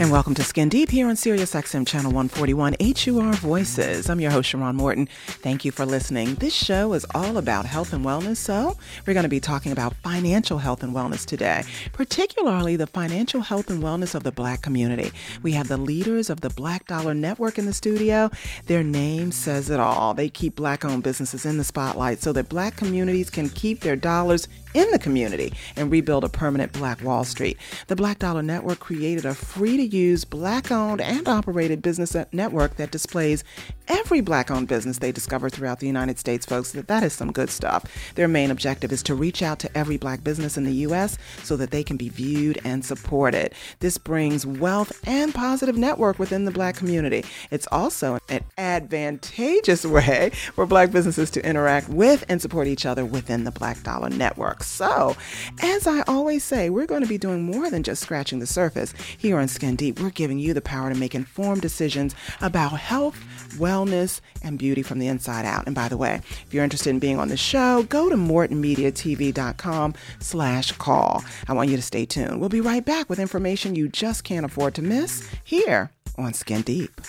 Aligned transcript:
And 0.00 0.10
welcome 0.10 0.34
to 0.36 0.42
Skin 0.42 0.70
Deep 0.70 0.88
here 0.88 1.08
on 1.08 1.16
Sirius 1.16 1.52
XM 1.52 1.86
Channel 1.86 2.10
141 2.12 2.74
HUR 2.80 3.34
Voices. 3.34 4.08
I'm 4.08 4.18
your 4.18 4.30
host, 4.30 4.48
Sharon 4.48 4.74
Morton. 4.74 5.10
Thank 5.26 5.62
you 5.62 5.70
for 5.70 5.84
listening. 5.84 6.36
This 6.36 6.54
show 6.54 6.94
is 6.94 7.04
all 7.14 7.36
about 7.36 7.66
health 7.66 7.92
and 7.92 8.02
wellness, 8.02 8.38
so 8.38 8.78
we're 9.06 9.12
going 9.12 9.24
to 9.24 9.28
be 9.28 9.40
talking 9.40 9.72
about 9.72 9.92
financial 9.96 10.56
health 10.56 10.82
and 10.82 10.94
wellness 10.94 11.26
today, 11.26 11.64
particularly 11.92 12.76
the 12.76 12.86
financial 12.86 13.42
health 13.42 13.68
and 13.68 13.82
wellness 13.82 14.14
of 14.14 14.22
the 14.22 14.32
Black 14.32 14.62
community. 14.62 15.12
We 15.42 15.52
have 15.52 15.68
the 15.68 15.76
leaders 15.76 16.30
of 16.30 16.40
the 16.40 16.48
Black 16.48 16.86
Dollar 16.86 17.12
Network 17.12 17.58
in 17.58 17.66
the 17.66 17.74
studio. 17.74 18.30
Their 18.68 18.82
name 18.82 19.30
says 19.32 19.68
it 19.68 19.80
all. 19.80 20.14
They 20.14 20.30
keep 20.30 20.56
Black 20.56 20.82
owned 20.82 21.02
businesses 21.02 21.44
in 21.44 21.58
the 21.58 21.64
spotlight 21.64 22.22
so 22.22 22.32
that 22.32 22.48
Black 22.48 22.74
communities 22.74 23.28
can 23.28 23.50
keep 23.50 23.80
their 23.80 23.96
dollars 23.96 24.48
in 24.74 24.90
the 24.90 24.98
community 24.98 25.52
and 25.76 25.90
rebuild 25.90 26.24
a 26.24 26.28
permanent 26.28 26.72
Black 26.72 27.02
Wall 27.02 27.24
Street. 27.24 27.56
The 27.88 27.96
Black 27.96 28.18
Dollar 28.18 28.42
Network 28.42 28.80
created 28.80 29.24
a 29.24 29.34
free 29.34 29.76
to 29.76 29.84
use 29.84 30.24
Black 30.24 30.70
owned 30.70 31.00
and 31.00 31.26
operated 31.28 31.82
business 31.82 32.16
network 32.32 32.76
that 32.76 32.90
displays 32.90 33.44
every 33.88 34.20
Black 34.20 34.50
owned 34.50 34.68
business 34.68 34.98
they 34.98 35.12
discover 35.12 35.50
throughout 35.50 35.80
the 35.80 35.86
United 35.86 36.18
States, 36.18 36.46
folks. 36.46 36.72
That, 36.72 36.88
that 36.88 37.02
is 37.02 37.12
some 37.12 37.32
good 37.32 37.50
stuff. 37.50 37.84
Their 38.14 38.28
main 38.28 38.50
objective 38.50 38.92
is 38.92 39.02
to 39.04 39.14
reach 39.14 39.42
out 39.42 39.58
to 39.60 39.78
every 39.78 39.96
Black 39.96 40.22
business 40.22 40.56
in 40.56 40.64
the 40.64 40.72
U.S. 40.72 41.18
so 41.42 41.56
that 41.56 41.70
they 41.70 41.82
can 41.82 41.96
be 41.96 42.08
viewed 42.08 42.60
and 42.64 42.84
supported. 42.84 43.52
This 43.80 43.98
brings 43.98 44.46
wealth 44.46 45.00
and 45.06 45.34
positive 45.34 45.76
network 45.76 46.18
within 46.18 46.44
the 46.44 46.50
Black 46.50 46.76
community. 46.76 47.24
It's 47.50 47.66
also 47.72 48.18
an 48.28 48.44
advantageous 48.56 49.84
way 49.90 50.30
for 50.54 50.66
Black 50.66 50.90
businesses 50.92 51.30
to 51.32 51.46
interact 51.46 51.88
with 51.88 52.24
and 52.28 52.40
support 52.40 52.66
each 52.66 52.86
other 52.86 53.04
within 53.04 53.44
the 53.44 53.50
Black 53.50 53.82
Dollar 53.82 54.10
Network. 54.10 54.59
So, 54.62 55.16
as 55.62 55.86
I 55.86 56.02
always 56.02 56.44
say, 56.44 56.70
we're 56.70 56.86
going 56.86 57.02
to 57.02 57.08
be 57.08 57.18
doing 57.18 57.42
more 57.42 57.70
than 57.70 57.82
just 57.82 58.02
scratching 58.02 58.38
the 58.38 58.46
surface. 58.46 58.92
Here 59.18 59.38
on 59.38 59.48
Skin 59.48 59.76
Deep, 59.76 60.00
we're 60.00 60.10
giving 60.10 60.38
you 60.38 60.54
the 60.54 60.60
power 60.60 60.92
to 60.92 60.98
make 60.98 61.14
informed 61.14 61.62
decisions 61.62 62.14
about 62.40 62.72
health, 62.72 63.18
wellness, 63.58 64.20
and 64.42 64.58
beauty 64.58 64.82
from 64.82 64.98
the 64.98 65.08
inside 65.08 65.44
out. 65.44 65.66
And 65.66 65.74
by 65.74 65.88
the 65.88 65.96
way, 65.96 66.20
if 66.46 66.54
you're 66.54 66.64
interested 66.64 66.90
in 66.90 66.98
being 66.98 67.18
on 67.18 67.28
the 67.28 67.36
show, 67.36 67.82
go 67.84 68.08
to 68.08 68.16
mortonmediatv.com 68.16 69.94
slash 70.20 70.72
call. 70.72 71.24
I 71.48 71.52
want 71.52 71.70
you 71.70 71.76
to 71.76 71.82
stay 71.82 72.06
tuned. 72.06 72.40
We'll 72.40 72.48
be 72.48 72.60
right 72.60 72.84
back 72.84 73.08
with 73.08 73.18
information 73.18 73.74
you 73.74 73.88
just 73.88 74.24
can't 74.24 74.46
afford 74.46 74.74
to 74.74 74.82
miss 74.82 75.28
here 75.44 75.90
on 76.16 76.34
Skin 76.34 76.62
Deep. 76.62 77.00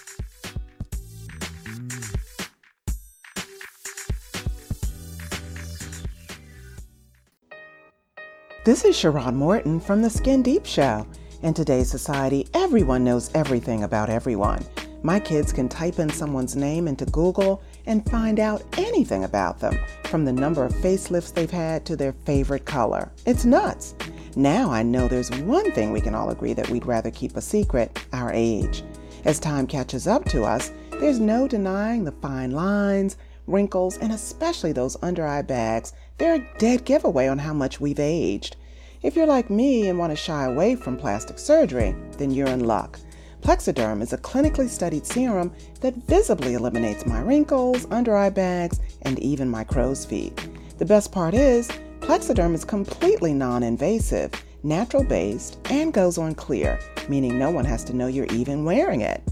This 8.63 8.85
is 8.85 8.95
Sharon 8.95 9.37
Morton 9.37 9.79
from 9.79 10.03
the 10.03 10.09
Skin 10.11 10.43
Deep 10.43 10.67
Show. 10.67 11.07
In 11.41 11.51
today's 11.51 11.89
society, 11.89 12.47
everyone 12.53 13.03
knows 13.03 13.31
everything 13.33 13.81
about 13.81 14.07
everyone. 14.07 14.63
My 15.01 15.19
kids 15.19 15.51
can 15.51 15.67
type 15.67 15.97
in 15.97 16.11
someone's 16.11 16.55
name 16.55 16.87
into 16.87 17.07
Google 17.07 17.63
and 17.87 18.07
find 18.07 18.39
out 18.39 18.61
anything 18.77 19.23
about 19.23 19.59
them, 19.59 19.79
from 20.03 20.25
the 20.25 20.31
number 20.31 20.63
of 20.63 20.73
facelifts 20.73 21.33
they've 21.33 21.49
had 21.49 21.87
to 21.87 21.95
their 21.95 22.13
favorite 22.13 22.65
color. 22.65 23.11
It's 23.25 23.45
nuts. 23.45 23.95
Now 24.35 24.69
I 24.69 24.83
know 24.83 25.07
there's 25.07 25.31
one 25.41 25.71
thing 25.71 25.91
we 25.91 25.99
can 25.99 26.13
all 26.13 26.29
agree 26.29 26.53
that 26.53 26.69
we'd 26.69 26.85
rather 26.85 27.09
keep 27.09 27.35
a 27.35 27.41
secret 27.41 28.05
our 28.13 28.31
age. 28.31 28.83
As 29.25 29.39
time 29.39 29.65
catches 29.65 30.05
up 30.05 30.25
to 30.25 30.43
us, 30.43 30.71
there's 30.99 31.19
no 31.19 31.47
denying 31.47 32.03
the 32.03 32.11
fine 32.11 32.51
lines, 32.51 33.17
wrinkles, 33.51 33.97
and 33.97 34.11
especially 34.11 34.71
those 34.71 34.97
under 35.01 35.27
eye 35.27 35.41
bags. 35.41 35.93
They're 36.17 36.35
a 36.35 36.57
dead 36.57 36.85
giveaway 36.85 37.27
on 37.27 37.39
how 37.39 37.53
much 37.53 37.81
we've 37.81 37.99
aged. 37.99 38.55
If 39.03 39.15
you're 39.15 39.27
like 39.27 39.49
me 39.49 39.87
and 39.87 39.97
want 39.99 40.11
to 40.11 40.15
shy 40.15 40.45
away 40.45 40.75
from 40.75 40.97
plastic 40.97 41.39
surgery, 41.39 41.95
then 42.17 42.31
you're 42.31 42.47
in 42.47 42.65
luck. 42.65 42.99
Plexaderm 43.41 44.01
is 44.01 44.13
a 44.13 44.17
clinically 44.19 44.69
studied 44.69 45.05
serum 45.05 45.51
that 45.81 45.95
visibly 46.07 46.53
eliminates 46.53 47.07
my 47.07 47.19
wrinkles, 47.19 47.87
under 47.89 48.15
eye 48.15 48.29
bags, 48.29 48.79
and 49.01 49.17
even 49.17 49.49
my 49.49 49.63
crow's 49.63 50.05
feet. 50.05 50.47
The 50.77 50.85
best 50.85 51.11
part 51.11 51.33
is, 51.33 51.67
Plexaderm 52.01 52.53
is 52.53 52.63
completely 52.63 53.33
non 53.33 53.63
invasive, 53.63 54.31
natural 54.63 55.03
based, 55.03 55.57
and 55.71 55.93
goes 55.93 56.17
on 56.17 56.35
clear, 56.35 56.79
meaning 57.09 57.39
no 57.39 57.49
one 57.49 57.65
has 57.65 57.83
to 57.85 57.95
know 57.95 58.07
you're 58.07 58.25
even 58.27 58.65
wearing 58.65 59.01
it. 59.01 59.23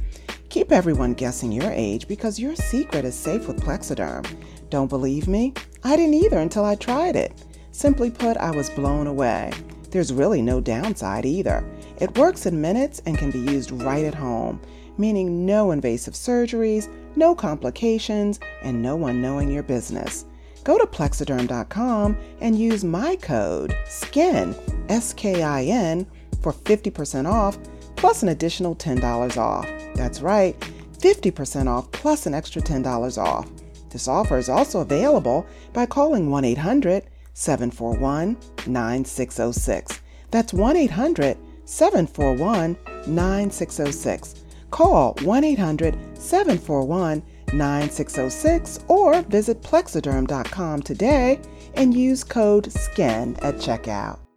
Keep 0.50 0.72
everyone 0.72 1.14
guessing 1.14 1.52
your 1.52 1.72
age 1.72 2.08
because 2.08 2.40
your 2.40 2.56
secret 2.56 3.06
is 3.06 3.14
safe 3.14 3.48
with 3.48 3.62
Plexaderm. 3.62 4.26
Don't 4.72 4.88
believe 4.88 5.28
me? 5.28 5.54
I 5.84 5.96
didn't 5.96 6.16
either 6.16 6.40
until 6.40 6.66
I 6.66 6.74
tried 6.74 7.16
it. 7.16 7.46
Simply 7.72 8.10
put, 8.10 8.36
I 8.36 8.50
was 8.50 8.72
blown 8.72 9.06
away. 9.06 9.52
There's 9.92 10.12
really 10.12 10.42
no 10.42 10.60
downside 10.60 11.24
either. 11.24 11.64
It 12.02 12.18
works 12.18 12.48
in 12.48 12.60
minutes 12.60 13.00
and 13.06 13.16
can 13.16 13.30
be 13.30 13.38
used 13.40 13.70
right 13.70 14.04
at 14.04 14.16
home, 14.16 14.60
meaning 14.98 15.46
no 15.46 15.70
invasive 15.70 16.16
surgeries, 16.16 16.90
no 17.16 17.36
complications, 17.36 18.40
and 18.64 18.82
no 18.82 18.96
one 18.96 19.22
knowing 19.22 19.52
your 19.52 19.64
business. 19.64 20.26
Go 20.64 20.80
to 20.80 20.88
plexaderm.com 20.88 22.18
and 22.42 22.58
use 22.58 22.84
my 22.84 23.16
code 23.18 23.78
SKIN, 23.86 24.56
S 24.90 25.14
K 25.14 25.44
I 25.44 25.66
N, 25.66 26.08
for 26.42 26.54
50% 26.54 27.32
off 27.32 27.60
plus 28.00 28.24
an 28.24 28.30
additional 28.30 28.76
$10 28.76 29.38
off. 29.38 29.68
That's 29.94 30.22
right, 30.22 30.58
50% 31.00 31.68
off 31.68 31.92
plus 31.92 32.26
an 32.26 32.34
extra 32.34 32.62
$10 32.62 33.18
off. 33.18 33.50
This 33.90 34.08
offer 34.08 34.38
is 34.38 34.48
also 34.48 34.80
available 34.80 35.46
by 35.74 35.86
calling 35.86 36.30
1 36.30 36.46
800 36.46 37.04
741 37.34 38.38
9606. 38.68 40.00
That's 40.32 40.54
1 40.54 40.78
800 40.78 41.38
741 41.66 42.78
9606. 43.08 44.36
Call 44.72 45.14
1 45.24 45.44
800 45.44 46.18
741 46.18 47.24
9606 47.52 48.80
or 48.88 49.22
visit 49.24 49.62
plexaderm.com 49.62 50.82
today 50.84 51.42
and 51.74 51.94
use 51.94 52.24
code 52.24 52.72
SKIN 52.72 53.36
at 53.42 53.56
checkout. 53.56 54.29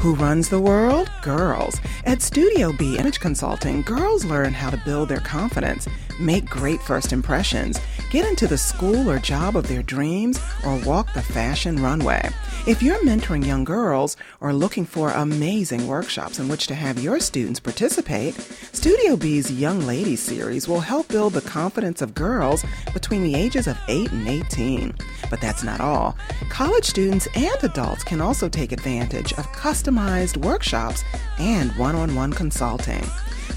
Who 0.00 0.14
runs 0.14 0.48
the 0.48 0.58
world? 0.58 1.10
Girls. 1.20 1.78
At 2.06 2.22
Studio 2.22 2.72
B 2.72 2.96
Image 2.96 3.20
Consulting, 3.20 3.82
girls 3.82 4.24
learn 4.24 4.54
how 4.54 4.70
to 4.70 4.78
build 4.78 5.10
their 5.10 5.20
confidence, 5.20 5.88
make 6.18 6.46
great 6.48 6.80
first 6.82 7.12
impressions, 7.12 7.78
get 8.10 8.26
into 8.26 8.46
the 8.46 8.58
school 8.58 9.08
or 9.10 9.18
job 9.18 9.56
of 9.56 9.68
their 9.68 9.82
dreams, 9.82 10.40
or 10.64 10.76
walk 10.84 11.12
the 11.12 11.22
fashion 11.22 11.82
runway. 11.82 12.28
If 12.66 12.82
you're 12.82 13.02
mentoring 13.04 13.46
young 13.46 13.64
girls 13.64 14.16
or 14.40 14.52
looking 14.52 14.84
for 14.84 15.10
amazing 15.10 15.86
workshops 15.86 16.38
in 16.38 16.48
which 16.48 16.66
to 16.66 16.74
have 16.74 17.02
your 17.02 17.18
students 17.18 17.58
participate, 17.58 18.34
Studio 18.72 19.16
B's 19.16 19.50
Young 19.50 19.80
Ladies 19.86 20.20
series 20.20 20.68
will 20.68 20.80
help 20.80 21.08
build 21.08 21.32
the 21.32 21.40
confidence 21.40 22.02
of 22.02 22.14
girls 22.14 22.64
between 22.92 23.22
the 23.22 23.34
ages 23.34 23.66
of 23.66 23.78
8 23.88 24.12
and 24.12 24.28
18. 24.28 24.94
But 25.30 25.40
that's 25.40 25.64
not 25.64 25.80
all. 25.80 26.18
College 26.50 26.84
students 26.84 27.28
and 27.34 27.56
adults 27.62 28.04
can 28.04 28.20
also 28.20 28.48
take 28.48 28.72
advantage 28.72 29.32
of 29.34 29.46
customized 29.52 30.36
workshops 30.36 31.02
and 31.38 31.70
one 31.78 31.94
on 31.94 32.14
one 32.14 32.32
consulting. 32.32 33.04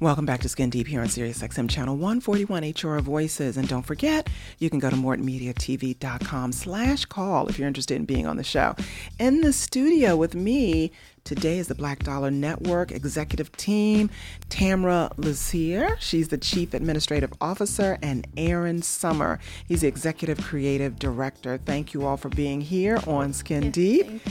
Welcome 0.00 0.24
back 0.24 0.40
to 0.40 0.48
Skin 0.48 0.70
Deep 0.70 0.86
here 0.86 1.02
on 1.02 1.08
Sirius 1.10 1.42
XM 1.42 1.68
Channel 1.68 1.94
141 1.94 2.72
HUR 2.74 3.00
Voices. 3.00 3.58
And 3.58 3.68
don't 3.68 3.82
forget, 3.82 4.30
you 4.58 4.70
can 4.70 4.78
go 4.78 4.88
to 4.88 4.96
mortonmediatv.com 4.96 6.52
slash 6.52 7.04
call 7.04 7.48
if 7.48 7.58
you're 7.58 7.68
interested 7.68 7.96
in 7.96 8.06
being 8.06 8.26
on 8.26 8.38
the 8.38 8.42
show. 8.42 8.74
In 9.18 9.42
the 9.42 9.52
studio 9.52 10.16
with 10.16 10.34
me 10.34 10.90
Today 11.24 11.58
is 11.58 11.68
the 11.68 11.74
Black 11.74 12.00
Dollar 12.00 12.30
Network 12.30 12.90
executive 12.90 13.52
team. 13.52 14.10
Tamra 14.48 15.12
Lazier, 15.16 15.96
she's 16.00 16.28
the 16.28 16.38
Chief 16.38 16.74
Administrative 16.74 17.32
Officer, 17.40 17.98
and 18.02 18.26
Aaron 18.36 18.82
Summer, 18.82 19.38
he's 19.68 19.82
the 19.82 19.88
Executive 19.88 20.40
Creative 20.42 20.98
Director. 20.98 21.58
Thank 21.64 21.94
you 21.94 22.04
all 22.04 22.16
for 22.16 22.28
being 22.30 22.60
here 22.60 22.98
on 23.06 23.32
Skin 23.32 23.64
yes, 23.64 23.72
Deep. 23.72 24.06
Thank 24.06 24.22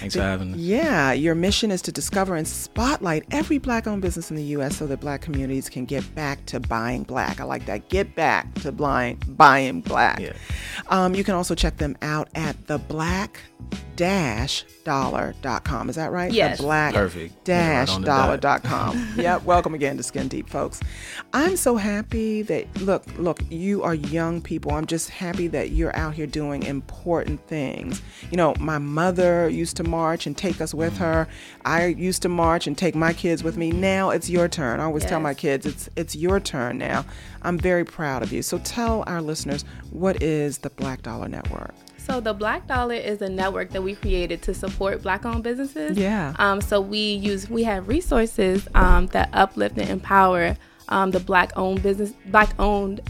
Thanks 0.00 0.14
for 0.16 0.22
having 0.22 0.52
me. 0.52 0.58
Yeah, 0.58 1.12
your 1.12 1.34
mission 1.34 1.70
is 1.70 1.82
to 1.82 1.92
discover 1.92 2.34
and 2.34 2.48
spotlight 2.48 3.24
every 3.30 3.58
black 3.58 3.86
owned 3.86 4.02
business 4.02 4.30
in 4.30 4.36
the 4.36 4.42
U.S. 4.44 4.76
so 4.76 4.86
that 4.86 5.00
black 5.00 5.20
communities 5.20 5.68
can 5.68 5.84
get 5.84 6.14
back 6.14 6.44
to 6.46 6.58
buying 6.60 7.04
black. 7.04 7.40
I 7.40 7.44
like 7.44 7.66
that. 7.66 7.88
Get 7.88 8.14
back 8.14 8.52
to 8.62 8.72
blind, 8.72 9.36
buying 9.36 9.80
black. 9.80 10.20
Yeah. 10.20 10.32
Um, 10.88 11.14
you 11.14 11.24
can 11.24 11.34
also 11.34 11.54
check 11.54 11.76
them 11.76 11.96
out 12.02 12.28
at 12.34 12.66
the 12.66 12.78
Black 12.78 13.40
dash 13.96 14.64
dollar.com. 14.84 15.90
Is 15.90 15.96
that 15.96 16.12
right? 16.12 16.32
Yes. 16.38 16.58
The 16.58 16.62
black 16.64 16.94
Perfect. 16.94 17.44
dash 17.44 17.90
Right 17.90 18.04
dot. 18.04 18.40
dollar.com. 18.40 19.12
yep. 19.16 19.42
Welcome 19.42 19.74
again 19.74 19.96
to 19.96 20.02
Skin 20.02 20.28
Deep, 20.28 20.48
folks. 20.48 20.80
I'm 21.32 21.56
so 21.56 21.76
happy 21.76 22.42
that, 22.42 22.74
look, 22.80 23.04
look, 23.18 23.40
you 23.50 23.82
are 23.82 23.94
young 23.94 24.40
people. 24.40 24.72
I'm 24.72 24.86
just 24.86 25.10
happy 25.10 25.48
that 25.48 25.70
you're 25.70 25.94
out 25.96 26.14
here 26.14 26.26
doing 26.26 26.62
important 26.62 27.46
things. 27.48 28.00
You 28.30 28.36
know, 28.36 28.54
my 28.60 28.78
mother 28.78 29.48
used 29.48 29.76
to 29.78 29.84
march 29.84 30.26
and 30.26 30.36
take 30.36 30.60
us 30.60 30.72
with 30.72 30.96
her. 30.98 31.26
I 31.64 31.86
used 31.86 32.22
to 32.22 32.28
march 32.28 32.66
and 32.66 32.78
take 32.78 32.94
my 32.94 33.12
kids 33.12 33.42
with 33.42 33.56
me. 33.56 33.70
Now 33.72 34.10
it's 34.10 34.30
your 34.30 34.48
turn. 34.48 34.80
I 34.80 34.84
always 34.84 35.04
tell 35.04 35.20
my 35.20 35.34
kids 35.34 35.66
it's 35.66 35.88
it's 35.96 36.14
your 36.16 36.40
turn 36.40 36.78
now. 36.78 37.04
I'm 37.42 37.58
very 37.58 37.84
proud 37.84 38.22
of 38.22 38.32
you. 38.32 38.42
So 38.42 38.58
tell 38.58 39.04
our 39.06 39.20
listeners 39.20 39.64
what 39.90 40.22
is 40.22 40.58
the 40.58 40.70
Black 40.70 41.02
Dollar 41.02 41.28
Network? 41.28 41.74
So 42.08 42.20
the 42.20 42.32
Black 42.32 42.66
Dollar 42.66 42.94
is 42.94 43.20
a 43.20 43.28
network 43.28 43.70
that 43.70 43.82
we 43.82 43.94
created 43.94 44.40
to 44.42 44.54
support 44.54 45.02
Black-owned 45.02 45.42
businesses. 45.44 45.98
Yeah. 45.98 46.34
Um, 46.38 46.60
so 46.62 46.80
we 46.80 46.98
use 46.98 47.50
we 47.50 47.62
have 47.64 47.86
resources 47.86 48.66
um, 48.74 49.06
that 49.08 49.28
uplift 49.34 49.76
and 49.76 49.90
empower 49.90 50.56
um, 50.88 51.10
the 51.10 51.20
Black-owned 51.20 51.82
business, 51.82 52.14
Black-owned, 52.26 53.02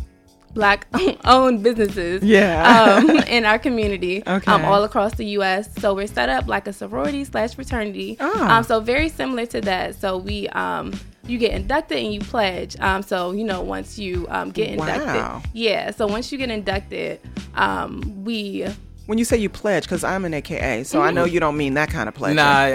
Black-owned 0.55 1.63
businesses. 1.69 2.25
Yeah. 2.25 2.99
um, 3.01 3.11
in 3.29 3.45
our 3.45 3.59
community. 3.59 4.23
Okay. 4.27 4.51
Um, 4.51 4.65
all 4.65 4.83
across 4.83 5.15
the 5.15 5.27
U.S. 5.27 5.73
So 5.81 5.95
we're 5.95 6.09
set 6.09 6.29
up 6.29 6.49
like 6.49 6.67
a 6.67 6.73
sorority 6.73 7.23
slash 7.25 7.55
fraternity. 7.55 8.17
Ah. 8.19 8.59
Um, 8.59 8.65
so 8.65 8.81
very 8.81 9.09
similar 9.09 9.47
to 9.47 9.61
that. 9.63 9.95
So 9.95 10.19
we 10.19 10.49
um. 10.49 10.93
You 11.27 11.37
get 11.37 11.53
inducted 11.53 11.99
and 11.99 12.15
you 12.15 12.21
pledge. 12.21 12.75
Um, 12.81 13.03
so 13.03 13.33
you 13.33 13.45
know 13.45 13.61
once 13.61 13.99
you 13.99 14.27
um, 14.31 14.51
get 14.51 14.71
inducted, 14.71 15.05
Wow. 15.05 15.43
yeah. 15.53 15.91
So 15.91 16.07
once 16.07 16.33
you 16.33 16.39
get 16.39 16.51
inducted, 16.51 17.21
um, 17.55 18.25
we 18.25 18.67
When 19.09 19.17
you 19.17 19.25
say 19.25 19.39
you 19.39 19.49
pledge, 19.49 19.85
because 19.85 20.05
I'm 20.05 20.27
an 20.27 20.35
AKA, 20.35 20.85
so 20.85 21.01
I 21.01 21.11
know 21.13 21.25
mm-hmm. 21.25 21.33
you 21.33 21.41
don't 21.41 21.57
mean 21.57 21.73
that 21.75 21.89
kind 21.89 22.11
of 22.11 22.15
pledge. 22.15 22.37
Nah, 22.37 22.67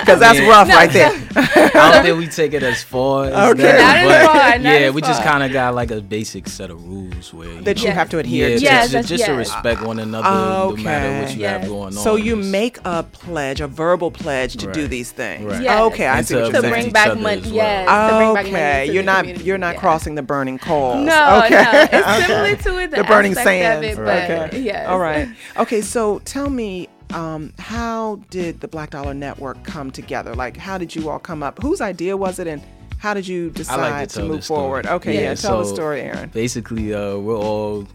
because 0.00 0.20
that's 0.20 0.38
Yeah. 0.38 0.48
rough 0.48 0.68
right 0.70 0.90
there. 0.90 1.10
I 1.36 1.92
don't 1.92 2.02
think 2.02 2.18
we 2.18 2.28
take 2.28 2.54
it 2.54 2.62
as 2.62 2.82
far 2.82 3.26
as 3.26 3.50
Okay. 3.52 3.60
that. 3.60 3.78
Not 3.78 3.96
as 3.98 4.08
but 4.08 4.26
far, 4.26 4.58
not 4.58 4.60
yeah, 4.62 4.70
as 4.86 4.94
we 4.94 5.02
just 5.02 5.22
kind 5.22 5.42
of 5.42 5.52
got 5.52 5.74
like 5.74 5.90
a 5.90 6.00
basic 6.00 6.48
set 6.48 6.70
of 6.70 6.82
rules 6.82 7.34
where 7.34 7.46
you 7.46 7.60
that 7.60 7.76
know, 7.76 7.82
you 7.82 7.90
have 7.90 8.08
to 8.08 8.18
adhere 8.18 8.48
yeah, 8.48 8.56
to. 8.56 8.62
Yes, 8.62 8.80
just, 8.84 8.92
that's- 8.92 9.08
just 9.10 9.26
to 9.26 9.32
respect 9.32 9.82
one 9.82 9.98
another, 9.98 10.30
no 10.30 10.74
ah, 10.78 10.80
matter 10.80 11.20
what 11.20 11.34
you 11.34 11.40
Yes. 11.42 11.60
have 11.60 11.68
going 11.70 11.86
on. 11.88 11.92
So 11.92 12.16
you 12.16 12.34
make 12.34 12.78
a 12.86 13.02
pledge, 13.02 13.60
a 13.60 13.66
verbal 13.66 14.10
pledge 14.10 14.56
to 14.56 14.72
do 14.72 14.88
these 14.88 15.12
things. 15.12 15.44
Right. 15.44 15.62
Yes. 15.62 15.78
Okay, 15.92 16.06
I 16.06 16.16
And 16.18 16.26
see 16.26 16.36
what 16.36 16.46
to 16.46 16.52
you're 16.52 16.62
to 16.62 16.68
bring 16.70 16.90
back 16.90 17.08
other 17.08 17.20
money. 17.20 17.42
well. 17.42 17.52
Yes. 17.52 18.10
to 18.10 18.16
bring 18.16 18.32
back 18.34 18.44
money 18.46 18.56
Okay, 18.56 18.92
you're 18.94 19.02
not 19.02 19.18
community. 19.24 19.44
you're 19.44 19.58
not 19.58 19.76
crossing 19.76 20.14
the 20.14 20.22
burning 20.22 20.58
coals. 20.58 21.04
No, 21.04 21.42
okay. 21.44 21.62
no, 21.64 21.70
it's 21.82 21.92
Okay. 21.94 22.26
similar 22.26 22.56
to 22.56 22.78
it. 22.78 22.88
The, 22.88 22.96
the 22.96 23.04
burning 23.04 23.32
aspect 23.32 23.44
sands. 23.44 23.86
Of 23.86 23.92
it, 23.92 23.96
but 23.98 24.30
okay. 24.48 24.60
yes. 24.62 24.88
All 24.88 24.98
right. 24.98 25.17
Okay, 25.56 25.80
so 25.80 26.20
tell 26.20 26.50
me, 26.50 26.88
um, 27.14 27.52
how 27.58 28.16
did 28.30 28.60
the 28.60 28.68
Black 28.68 28.90
Dollar 28.90 29.14
Network 29.14 29.62
come 29.64 29.90
together? 29.90 30.34
Like, 30.34 30.56
how 30.56 30.78
did 30.78 30.94
you 30.94 31.08
all 31.08 31.18
come 31.18 31.42
up? 31.42 31.60
Whose 31.62 31.80
idea 31.80 32.16
was 32.16 32.38
it, 32.38 32.46
and 32.46 32.62
how 32.98 33.14
did 33.14 33.26
you 33.26 33.50
decide 33.50 33.76
like 34.00 34.08
to, 34.10 34.20
to, 34.20 34.24
move 34.28 34.44
forward? 34.44 34.86
Okay, 34.86 35.14
yeah, 35.14 35.20
Yeah, 35.30 35.34
tell 35.34 35.58
the 35.60 35.64
story, 35.66 36.00
Aaron. 36.02 36.28
Basically, 36.30 36.92
uh, 36.94 37.16
we're 37.16 37.36
all 37.36 37.86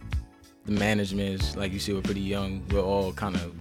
the 0.65 0.71
management. 0.71 1.41
is- 1.41 1.55
Like 1.55 1.71
you 1.73 1.79
see, 1.79 1.93
we're 1.93 2.01
pretty 2.01 2.21
young. 2.21 2.63
We're 2.71 2.81
all 2.81 3.11
kind 3.13 3.35
of 3.35 3.53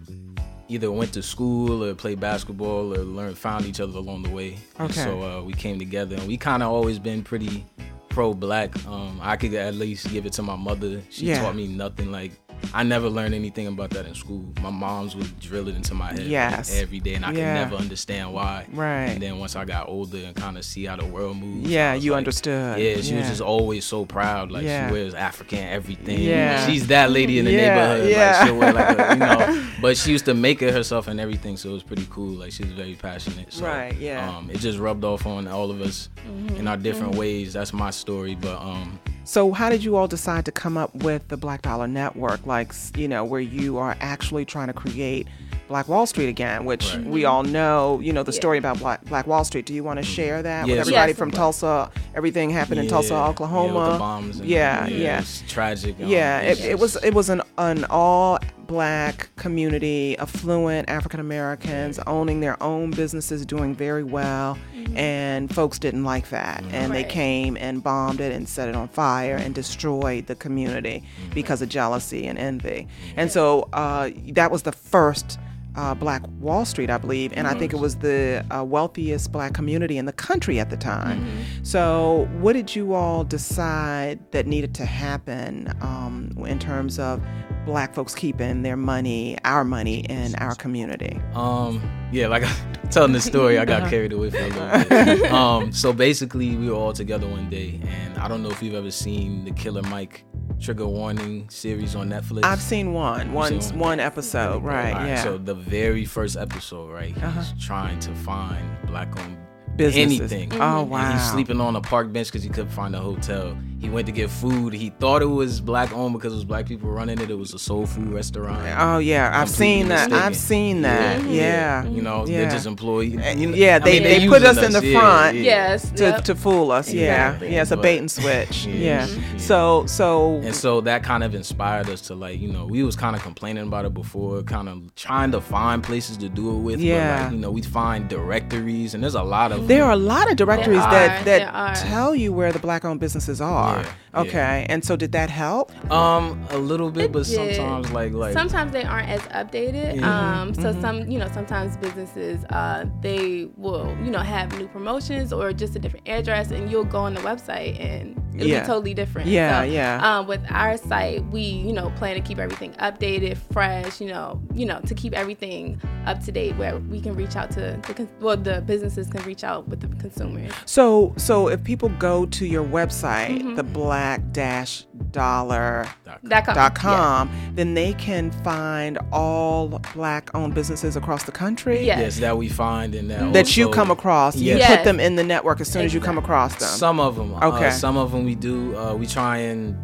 either 0.68 0.90
went 0.90 1.12
to 1.12 1.22
school 1.22 1.84
or 1.84 1.94
played 1.94 2.18
basketball 2.20 2.94
or 2.94 2.98
learned 3.04 3.36
found 3.36 3.66
each 3.66 3.80
other 3.80 3.98
along 3.98 4.22
the 4.22 4.30
way. 4.30 4.56
And 4.78 4.90
Okay. 4.90 5.02
so 5.04 5.22
uh, 5.22 5.42
we 5.42 5.52
came 5.52 5.78
together, 5.78 6.16
and 6.16 6.26
we 6.26 6.36
kind 6.36 6.62
of 6.62 6.70
always 6.70 6.98
been 6.98 7.22
pretty 7.22 7.66
pro-black. 8.08 8.70
Um, 8.86 9.18
I 9.22 9.36
could 9.36 9.52
at 9.54 9.74
least 9.74 10.08
give 10.10 10.26
it 10.26 10.32
to 10.34 10.42
my 10.42 10.56
mother. 10.56 11.02
She 11.10 11.26
Yeah. 11.26 11.42
taught 11.42 11.56
me 11.56 11.66
nothing 11.66 12.10
like. 12.12 12.32
I 12.74 12.82
never 12.82 13.08
learned 13.08 13.34
anything 13.34 13.66
about 13.66 13.90
that 13.90 14.06
in 14.06 14.14
school. 14.14 14.44
My 14.60 14.70
mom's 14.70 15.14
would 15.16 15.38
drill 15.40 15.68
it 15.68 15.74
into 15.76 15.94
my 15.94 16.12
head 16.12 16.20
Yes. 16.26 16.74
every 16.80 17.00
day, 17.00 17.14
and 17.14 17.24
I 17.24 17.32
Yeah. 17.32 17.34
could 17.34 17.70
never 17.70 17.76
understand 17.82 18.32
why. 18.32 18.66
Right. 18.72 19.06
And 19.10 19.20
then 19.22 19.38
once 19.38 19.56
I 19.56 19.64
got 19.64 19.88
older 19.88 20.18
and 20.18 20.34
kind 20.34 20.56
of 20.56 20.64
see 20.64 20.84
how 20.86 20.96
the 20.96 21.04
world 21.04 21.36
moves, 21.36 21.68
Yeah, 21.68 21.94
you 21.94 22.12
like- 22.12 22.18
understood. 22.18 22.78
Yeah, 22.78 23.00
she 23.02 23.12
Yeah. 23.12 23.18
was 23.20 23.28
just 23.28 23.40
always 23.40 23.84
so 23.84 24.04
proud. 24.06 24.50
Like 24.50 24.64
Yeah. 24.64 24.88
she 24.88 24.92
wears 24.92 25.14
African 25.14 25.58
everything. 25.58 26.20
Yeah. 26.20 26.66
she's 26.66 26.86
that 26.88 27.10
lady 27.10 27.38
in 27.38 27.44
the 27.44 27.52
neighborhood. 27.52 28.10
yeah. 28.10 28.38
Like 28.38 28.46
she'll 28.46 28.56
wear 28.58 28.72
like 28.72 28.98
a, 28.98 29.12
you 29.14 29.18
know. 29.18 29.62
But 29.82 29.96
she 29.96 30.12
used 30.12 30.26
to 30.26 30.34
make 30.34 30.62
it 30.62 30.72
herself 30.72 31.08
and 31.08 31.18
everything, 31.18 31.56
so 31.56 31.70
it 31.70 31.72
was 31.72 31.82
pretty 31.82 32.06
cool. 32.08 32.34
Like 32.36 32.52
she 32.52 32.62
was 32.62 32.72
very 32.72 32.94
passionate. 32.94 33.52
So, 33.52 33.64
Right, 33.66 33.94
yeah. 33.98 34.28
Um, 34.36 34.48
it 34.50 34.60
just 34.60 34.78
rubbed 34.78 35.04
off 35.04 35.26
on 35.26 35.48
all 35.48 35.70
of 35.72 35.80
us 35.80 36.08
in 36.56 36.68
our 36.68 36.76
different 36.76 37.16
ways. 37.16 37.52
That's 37.52 37.72
my 37.72 37.90
story, 37.90 38.36
but 38.40 38.60
um, 38.62 38.98
So, 39.24 39.52
how 39.52 39.70
did 39.70 39.84
you 39.84 39.96
all 39.96 40.08
decide 40.08 40.44
to 40.46 40.52
come 40.52 40.76
up 40.76 40.94
with 40.96 41.28
the 41.28 41.36
Black 41.36 41.62
Dollar 41.62 41.86
Network? 41.86 42.44
Like, 42.46 42.72
you 42.96 43.06
know, 43.08 43.24
where 43.24 43.40
you 43.40 43.78
are 43.78 43.96
actually 44.00 44.44
trying 44.44 44.66
to 44.66 44.72
create 44.72 45.28
Black 45.68 45.88
Wall 45.88 46.06
Street 46.06 46.28
again, 46.28 46.64
which 46.64 46.94
Right. 46.94 47.06
we 47.06 47.24
all 47.24 47.44
know, 47.44 48.00
you 48.02 48.12
know, 48.12 48.24
the 48.24 48.32
Yeah. 48.32 48.36
story 48.40 48.58
about 48.58 48.78
Black, 48.80 49.04
Black 49.04 49.26
Wall 49.28 49.44
Street. 49.44 49.64
Do 49.64 49.72
you 49.72 49.84
want 49.84 49.98
to 50.00 50.02
share 50.04 50.42
that 50.42 50.66
with 50.66 50.76
everybody 50.78 51.12
Yes. 51.12 51.18
from 51.18 51.30
Tulsa? 51.30 51.90
Everything 52.14 52.50
happened 52.50 52.80
in 52.80 52.88
Tulsa, 52.88 53.14
Oklahoma. 53.14 53.72
Yeah, 53.74 53.84
with 53.84 53.92
the 53.92 53.98
bombs 53.98 54.40
and- 54.40 54.48
yeah, 54.48 54.86
yeah. 54.88 55.18
It's 55.20 55.42
tragic. 55.48 55.94
um, 56.02 56.08
Yeah, 56.08 56.40
it, 56.40 56.60
it 56.60 56.78
was 56.80 56.96
it 56.96 57.14
was 57.14 57.30
an 57.30 57.42
an 57.58 57.84
all 57.88 58.38
black 58.72 59.28
community, 59.36 60.16
affluent 60.16 60.88
African 60.88 61.20
Americans 61.20 61.98
owning 62.06 62.40
their 62.40 62.60
own 62.62 62.90
businesses, 62.90 63.44
doing 63.44 63.74
very 63.74 64.02
well, 64.02 64.56
and 64.94 65.54
folks 65.54 65.78
didn't 65.78 66.04
like 66.04 66.30
that, 66.30 66.64
and 66.70 66.94
they 66.94 67.04
came 67.04 67.58
and 67.58 67.82
bombed 67.82 68.18
it 68.18 68.32
and 68.32 68.48
set 68.48 68.70
it 68.70 68.74
on 68.74 68.88
fire 68.88 69.36
and 69.36 69.54
destroyed 69.54 70.26
the 70.26 70.34
community 70.34 71.04
because 71.34 71.60
of 71.60 71.68
jealousy 71.68 72.26
and 72.26 72.38
envy, 72.38 72.88
and 73.14 73.30
so 73.30 73.68
uh, 73.74 74.08
that 74.28 74.50
was 74.50 74.62
the 74.62 74.72
first. 74.72 75.38
Uh, 75.74 75.94
Black 75.94 76.20
Wall 76.38 76.66
Street, 76.66 76.90
I 76.90 76.98
believe, 76.98 77.32
and 77.32 77.48
I 77.48 77.54
think 77.54 77.72
it 77.72 77.78
was 77.78 77.96
the 77.96 78.44
uh, 78.50 78.62
wealthiest 78.62 79.32
black 79.32 79.54
community 79.54 79.96
in 79.96 80.04
the 80.04 80.12
country 80.12 80.60
at 80.60 80.68
the 80.68 80.76
time. 80.76 81.26
So, 81.62 82.28
what 82.40 82.52
did 82.52 82.76
you 82.76 82.92
all 82.92 83.24
decide 83.24 84.20
that 84.32 84.46
needed 84.46 84.74
to 84.74 84.84
happen 84.84 85.72
um, 85.80 86.36
in 86.46 86.58
terms 86.58 86.98
of 86.98 87.22
black 87.64 87.94
folks 87.94 88.14
keeping 88.14 88.62
their 88.62 88.76
money, 88.76 89.36
our 89.44 89.64
money, 89.64 90.00
in 90.00 90.34
our 90.36 90.54
community? 90.54 91.20
Um, 91.34 91.80
yeah, 92.12 92.26
like 92.28 92.44
telling 92.90 93.12
this 93.12 93.24
story, 93.24 93.58
I 93.58 93.64
got 93.64 93.88
carried 93.90 94.12
away 94.12 94.30
for 94.30 94.38
a 94.38 94.48
little 94.48 94.84
bit. 95.16 95.32
um, 95.32 95.72
so 95.72 95.92
basically, 95.92 96.56
we 96.56 96.68
were 96.68 96.76
all 96.76 96.92
together 96.92 97.26
one 97.28 97.48
day, 97.50 97.80
and 97.86 98.18
I 98.18 98.28
don't 98.28 98.42
know 98.42 98.50
if 98.50 98.62
you've 98.62 98.74
ever 98.74 98.90
seen 98.90 99.44
the 99.44 99.52
Killer 99.52 99.82
Mike 99.82 100.24
Trigger 100.60 100.86
Warning 100.86 101.48
series 101.50 101.94
on 101.96 102.08
Netflix. 102.10 102.44
I've 102.44 102.60
seen 102.60 102.92
one, 102.92 103.32
one, 103.32 103.60
seen 103.60 103.78
one? 103.78 103.88
one 103.90 104.00
episode, 104.00 104.62
right? 104.62 104.92
Alright, 104.94 105.08
yeah. 105.08 105.22
So 105.22 105.38
the 105.38 105.54
very 105.54 106.04
first 106.04 106.36
episode, 106.36 106.90
right? 106.92 107.14
He's 107.14 107.22
Uh-huh. 107.22 107.42
trying 107.60 107.98
to 108.00 108.14
find 108.16 108.64
black-owned 108.86 109.38
Businesses. 109.76 110.30
anything. 110.32 110.52
Oh 110.60 110.82
And 110.82 110.90
wow. 110.90 111.12
he's 111.12 111.30
sleeping 111.30 111.60
on 111.60 111.74
a 111.76 111.80
park 111.80 112.12
bench 112.12 112.28
because 112.28 112.42
he 112.44 112.48
couldn't 112.50 112.70
find 112.70 112.94
a 112.94 113.00
hotel. 113.00 113.56
He 113.82 113.90
went 113.90 114.06
to 114.06 114.12
get 114.12 114.30
food. 114.30 114.72
He 114.72 114.90
thought 114.90 115.22
it 115.22 115.26
was 115.26 115.60
black 115.60 115.92
owned 115.92 116.12
because 116.12 116.32
it 116.32 116.36
was 116.36 116.44
black 116.44 116.66
people 116.66 116.88
running 116.88 117.20
it. 117.20 117.30
It 117.30 117.34
was 117.34 117.52
a 117.52 117.58
soul 117.58 117.84
food 117.84 118.12
restaurant. 118.12 118.62
Oh 118.78 118.98
yeah, 118.98 119.26
I've 119.28 119.48
Completely 119.48 119.66
seen 119.80 119.88
that. 119.88 120.08
mistaken. 120.10 120.26
I've 120.26 120.36
seen 120.36 120.82
that. 120.82 121.24
Yeah. 121.24 121.84
You 121.86 122.00
know, 122.00 122.24
Yeah. 122.24 122.42
they're 122.42 122.50
just 122.52 122.66
employees. 122.66 123.18
Eh, 123.20 123.32
you 123.34 123.48
know, 123.48 123.56
Yeah, 123.56 123.76
I 123.76 123.78
they, 123.80 123.92
mean, 123.94 124.02
they 124.04 124.18
they're 124.20 124.28
put 124.28 124.42
using 124.42 124.58
us 124.58 124.64
in 124.66 124.72
the 124.80 124.86
yeah, 124.86 124.98
front 125.00 125.36
yeah. 125.38 125.42
Yes. 125.42 125.90
to, 125.90 126.04
yep. 126.04 126.24
to 126.24 126.34
fool 126.36 126.70
us. 126.70 126.92
Yeah, 126.92 127.02
Exactly. 127.32 127.52
yeah, 127.54 127.62
it's 127.62 127.70
a 127.72 127.76
bait 127.76 127.98
and 127.98 128.10
switch. 128.10 128.66
Yeah. 128.66 129.06
Mm-hmm. 129.08 129.32
Yeah. 129.32 129.38
So 129.38 129.84
so 129.86 130.36
And 130.44 130.54
so 130.54 130.80
that 130.82 131.02
kind 131.02 131.24
of 131.24 131.34
inspired 131.34 131.88
us 131.90 132.02
to 132.02 132.14
like, 132.14 132.40
you 132.40 132.52
know, 132.52 132.66
we 132.66 132.84
was 132.84 132.94
kind 132.94 133.16
of 133.16 133.22
complaining 133.22 133.64
about 133.66 133.84
it 133.84 133.94
before, 133.94 134.42
kind 134.44 134.68
of 134.68 134.94
trying 134.94 135.32
to 135.32 135.40
find 135.40 135.82
places 135.82 136.16
to 136.18 136.28
do 136.28 136.50
it 136.54 136.58
with. 136.60 136.78
Yeah. 136.80 137.16
But 137.16 137.22
like, 137.24 137.32
you 137.32 137.38
know, 137.38 137.50
we 137.50 137.62
find 137.62 138.08
directories, 138.08 138.94
and 138.94 139.02
there's 139.02 139.16
a 139.16 139.22
lot 139.22 139.50
of 139.50 139.66
There 139.66 139.82
are 139.84 139.92
a 139.92 139.96
lot 139.96 140.30
of 140.30 140.36
directories 140.36 140.80
There 140.82 140.90
that 140.90 141.20
are, 141.22 141.24
that 141.24 141.76
tell 141.76 142.14
you 142.14 142.32
where 142.32 142.52
the 142.52 142.58
black-owned 142.60 143.00
businesses 143.00 143.40
are. 143.40 143.71
Yeah, 143.72 143.94
yeah. 144.14 144.20
okay, 144.20 144.66
and 144.68 144.84
so 144.84 144.96
did 144.96 145.12
that 145.12 145.30
help? 145.30 145.72
um 145.90 146.44
a 146.50 146.58
little 146.58 146.90
bit, 146.90 147.04
It 147.06 147.12
but 147.12 147.24
did. 147.26 147.34
sometimes 147.56 147.90
like 147.92 148.12
like 148.12 148.32
sometimes 148.32 148.72
they 148.72 148.84
aren't 148.84 149.08
as 149.08 149.20
updated. 149.22 149.96
Yeah. 150.00 150.40
Um, 150.42 150.54
so 150.54 150.72
some, 150.80 151.10
you 151.10 151.18
know, 151.18 151.28
sometimes 151.32 151.76
businesses 151.78 152.44
uh, 152.50 152.84
they 153.00 153.48
will, 153.56 153.96
you 154.04 154.10
know, 154.10 154.20
have 154.20 154.56
new 154.58 154.68
promotions 154.68 155.32
or 155.32 155.52
just 155.52 155.76
a 155.76 155.78
different 155.78 156.08
address, 156.08 156.50
and 156.50 156.70
you'll 156.70 156.84
go 156.84 156.98
on 156.98 157.14
the 157.14 157.20
website 157.20 157.78
and 157.80 158.21
it'll 158.34 158.46
Yeah. 158.46 158.60
be 158.60 158.66
totally 158.66 158.94
different. 158.94 159.28
Yeah, 159.28 159.60
So, 159.60 159.64
yeah. 159.66 160.18
Um, 160.18 160.26
with 160.26 160.40
our 160.50 160.76
site, 160.76 161.24
we, 161.30 161.40
you 161.42 161.72
know, 161.72 161.90
plan 161.96 162.14
to 162.14 162.20
keep 162.20 162.38
everything 162.38 162.72
updated, 162.74 163.36
fresh. 163.52 164.00
You 164.00 164.08
know, 164.08 164.40
you 164.54 164.66
know, 164.66 164.80
to 164.86 164.94
keep 164.94 165.12
everything 165.14 165.80
up 166.06 166.22
to 166.24 166.32
date, 166.32 166.56
where 166.56 166.78
we 166.78 167.00
can 167.00 167.14
reach 167.14 167.36
out 167.36 167.50
to 167.52 167.78
the 167.86 167.94
con- 167.94 168.08
well, 168.20 168.36
the 168.36 168.60
businesses 168.62 169.06
can 169.08 169.22
reach 169.24 169.44
out 169.44 169.68
with 169.68 169.80
the 169.80 169.88
consumers. 170.00 170.52
So, 170.66 171.12
so 171.16 171.48
if 171.48 171.62
people 171.62 171.88
go 171.98 172.26
to 172.26 172.46
your 172.46 172.64
website, 172.64 173.38
Mm-hmm. 173.38 173.54
the 173.54 173.62
Black 173.62 174.32
Dash 174.32 174.84
Dollar 175.12 175.86
That 176.24 176.44
com- 176.46 176.54
dot 176.54 176.74
com, 176.74 177.30
then 177.54 177.74
they 177.74 177.92
can 177.94 178.30
find 178.42 178.98
all 179.12 179.80
black-owned 179.94 180.54
businesses 180.54 180.96
across 180.96 181.24
the 181.24 181.32
country 181.32 181.86
Yeah. 181.86 182.00
yes 182.00 182.18
that 182.18 182.36
we 182.36 182.48
find 182.48 182.94
and 182.94 183.10
that 183.10 183.32
that 183.32 183.56
you 183.56 183.68
come 183.68 183.90
across. 183.90 184.36
You 184.36 184.56
Yes. 184.56 184.76
put 184.76 184.84
them 184.84 184.98
in 185.00 185.16
the 185.16 185.22
network 185.24 185.60
as 185.60 185.68
soon 185.68 185.84
as 185.84 185.94
you 185.94 186.00
come 186.00 186.18
across 186.18 186.54
them. 186.56 186.68
Some 186.68 186.98
of 187.00 187.16
them. 187.16 187.34
Okay. 187.34 187.68
Uh, 187.68 187.70
some 187.70 187.96
of 187.96 188.10
them 188.12 188.21
we 188.24 188.34
do. 188.34 188.76
Uh, 188.76 188.94
we 188.94 189.06
try 189.06 189.38
and 189.38 189.76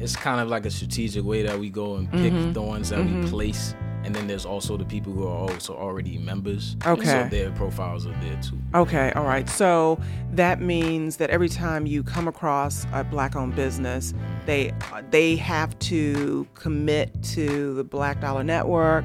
it's 0.00 0.14
kind 0.16 0.40
of 0.40 0.48
like 0.48 0.66
a 0.66 0.70
strategic 0.70 1.24
way 1.24 1.42
that 1.42 1.58
we 1.58 1.70
go 1.70 1.96
and 1.96 2.10
pick 2.10 2.32
Mm-hmm. 2.32 2.52
the 2.52 2.62
ones 2.62 2.90
that 2.90 3.04
we 3.04 3.26
place 3.28 3.74
and 4.04 4.14
then 4.14 4.28
there's 4.28 4.46
also 4.46 4.76
the 4.76 4.84
people 4.84 5.12
who 5.12 5.26
are 5.26 5.50
also 5.50 5.74
already 5.74 6.16
members. 6.16 6.76
Okay. 6.86 7.04
So 7.04 7.28
their 7.28 7.50
profiles 7.50 8.06
are 8.06 8.14
there 8.22 8.38
too. 8.40 8.56
Okay, 8.72 9.10
all 9.16 9.24
right. 9.24 9.48
So 9.48 9.98
that 10.32 10.60
means 10.60 11.16
that 11.16 11.28
every 11.30 11.48
time 11.48 11.86
you 11.86 12.04
come 12.04 12.28
across 12.28 12.86
a 12.92 13.02
black-owned 13.02 13.56
business, 13.56 14.14
they 14.44 14.72
they 15.10 15.34
have 15.36 15.76
to 15.80 16.46
commit 16.54 17.20
to 17.34 17.74
the 17.74 17.82
Black 17.82 18.20
Dollar 18.20 18.44
Network, 18.44 19.04